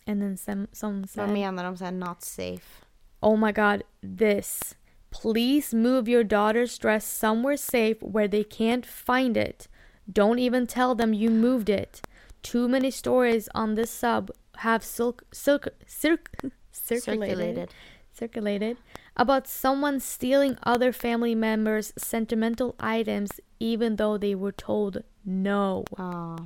[0.06, 2.84] And then some, some Vad said, menar de såhär not safe?
[3.20, 4.76] Oh my god, this.
[5.22, 9.68] Please move your daughter's dress somewhere safe where they can't find it.
[10.12, 12.02] Don't even tell them you moved it.
[12.42, 16.30] Too many stories on this sub have silk, silk, circ,
[16.72, 17.68] circulated, Circulated.
[18.12, 18.76] circulated
[19.16, 25.84] about someone stealing other family members' sentimental items even though they were told no.
[25.96, 26.38] Ja.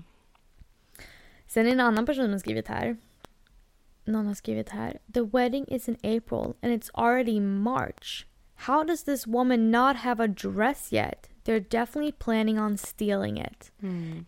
[1.46, 2.96] Sen är en annan person som har skrivit här.
[4.04, 4.98] Någon har skrivit här.
[5.12, 8.26] The wedding is in April and it's already March.
[8.66, 11.28] How does this woman not have a dress yet?
[11.44, 13.70] They're definitely planning on stealing it.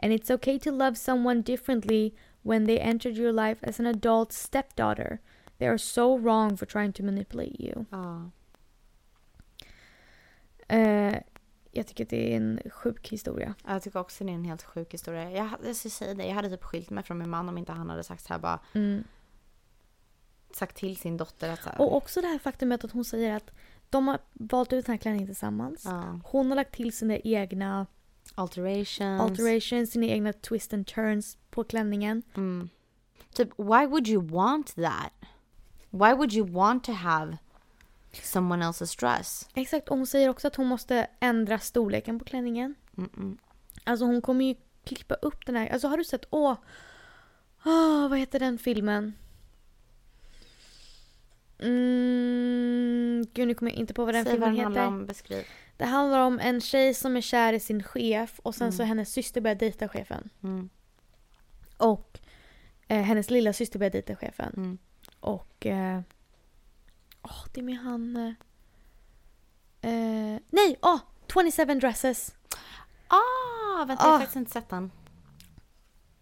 [0.02, 4.32] And it's okay to love someone differently when they entered your life as an adult
[4.32, 5.20] stepdaughter.
[5.58, 7.84] They are so wrong for trying to manipulate you.
[10.68, 11.16] Eh,
[11.72, 13.54] jag tycker att det är en sjuk historia.
[13.64, 15.30] Ja, Jag tycker också det är en helt sjuk historia.
[15.30, 17.72] Jag, jag ska säga det, jag hade typ skilt mig från min man om inte
[17.72, 18.60] han hade sagt så här bara.
[18.72, 19.04] Mm.
[20.52, 23.36] Sagt till sin dotter att så här, Och också det här faktumet att hon säger
[23.36, 23.50] att
[23.90, 25.82] de har valt ut den här klänningen tillsammans.
[25.84, 27.86] ja, Hon har lagt till sina egna
[28.34, 29.20] alterations.
[29.20, 32.22] alterations, sina egna twist and turns på klänningen.
[32.36, 32.68] Mm.
[33.34, 35.12] Typ, why would you want that?
[35.90, 37.36] Why would you want to have
[38.22, 39.48] someone else's dress?
[39.54, 42.74] Exakt, och hon säger också att hon måste ändra storleken på klänningen.
[42.94, 43.38] Mm-mm.
[43.84, 45.68] Alltså hon kommer ju klippa upp den här.
[45.68, 46.54] Alltså har du sett, åh,
[47.64, 49.12] åh vad heter den filmen?
[51.62, 54.94] Mm, gud nu kommer jag inte på vad den Säg vad filmen den handlar heter.
[54.96, 55.44] om, beskriv.
[55.76, 59.12] Det handlar om en tjej som är kär i sin chef och sen så hennes
[59.12, 60.30] syster börjar dejta chefen.
[60.42, 60.70] Mm.
[61.76, 62.20] Och
[62.88, 64.52] eh, hennes lilla syster börjar dejta chefen.
[64.56, 64.78] Mm.
[65.20, 65.66] Och...
[65.66, 66.00] Eh,
[67.22, 68.16] åh, det är med han...
[68.16, 68.32] Eh,
[69.90, 70.76] eh, nej!
[70.82, 70.98] Åh!
[71.32, 72.34] 27 dresses.
[73.08, 74.18] Ah, vänta jag har Ah.
[74.18, 74.90] faktiskt inte sett den.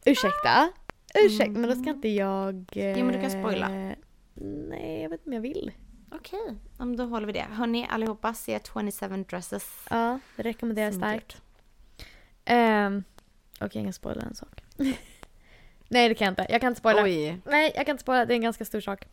[0.05, 0.72] Ursäkta?
[1.14, 2.55] Ursäkta, men då ska inte jag...
[2.76, 3.95] Eh, Jo, men du kan spoila.
[4.41, 5.72] Nej, jag vet inte om jag vill.
[6.11, 6.41] Okej,
[6.78, 6.97] okay.
[6.97, 7.47] då håller vi det.
[7.51, 9.86] Hörni allihopa, se 27 dresses.
[9.91, 11.43] Ja, det rekommenderar starkt.
[12.51, 13.05] Um,
[13.61, 14.62] Okej, jag kan spoila en sak.
[15.89, 16.47] nej, det kan jag inte.
[16.49, 17.03] Jag kan inte spoila.
[17.03, 17.41] Oj.
[17.45, 18.24] Nej, jag kan inte spoila.
[18.26, 19.09] Det är en ganska stor sak.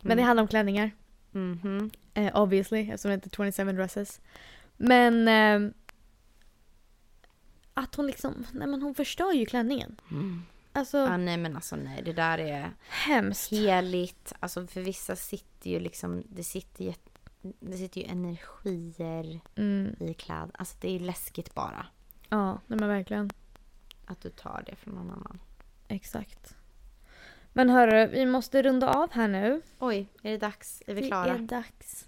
[0.00, 0.24] Men det Mm.
[0.24, 0.90] handlar om klänningar.
[1.30, 1.90] Mhm.
[2.14, 4.20] Eh, obviously, eftersom det inte är 27 dresses.
[4.76, 5.28] Men...
[5.28, 5.72] ehm,
[7.74, 8.46] att hon liksom...
[8.52, 10.00] Nej men hon förstör ju klänningen.
[10.10, 10.42] Mm.
[10.80, 13.50] Alltså, Ah, nej men alltså nej, det där är hemskt.
[13.52, 14.32] heligt.
[14.40, 16.92] Alltså för vissa sitter ju liksom, det sitter ju,
[17.42, 20.50] det sitter ju energier Mm, i kläder.
[20.54, 21.86] Alltså det är läskigt bara
[22.28, 23.30] ja, nej men verkligen.
[24.06, 25.38] att du tar det från någon annan.
[25.88, 26.54] Exakt.
[27.52, 29.62] Men hörru, vi måste runda av här nu.
[29.78, 30.82] Oj, är det dags?
[30.86, 31.34] Är vi Det klara?
[31.34, 32.06] är dags.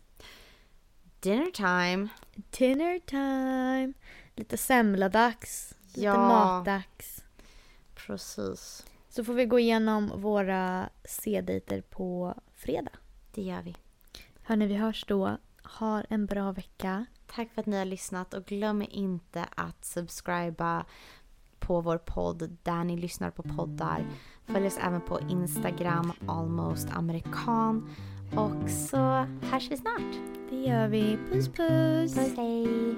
[1.21, 2.09] Dinner time.
[2.35, 3.93] Dinner time.
[4.37, 5.75] Lite semladags.
[5.87, 6.17] Lite Ja.
[6.17, 7.12] matdags.
[8.07, 8.87] Precis.
[9.09, 12.93] Så får vi gå igenom våra C-dejter på fredag.
[13.35, 13.77] Det gör vi.
[14.43, 15.37] Hörni, vi hörs då.
[15.79, 17.07] Ha en bra vecka.
[17.27, 20.85] Tack för att ni har lyssnat och glöm inte att subscriba
[21.59, 24.07] på vår podd där ni lyssnar på poddar.
[24.47, 27.91] Följ oss även på Instagram, almost amerikan.
[28.37, 30.15] Och så hörs vi snart.
[30.51, 31.19] Det gör vi.
[31.31, 32.15] Puss puss!
[32.15, 32.97] Puss hej!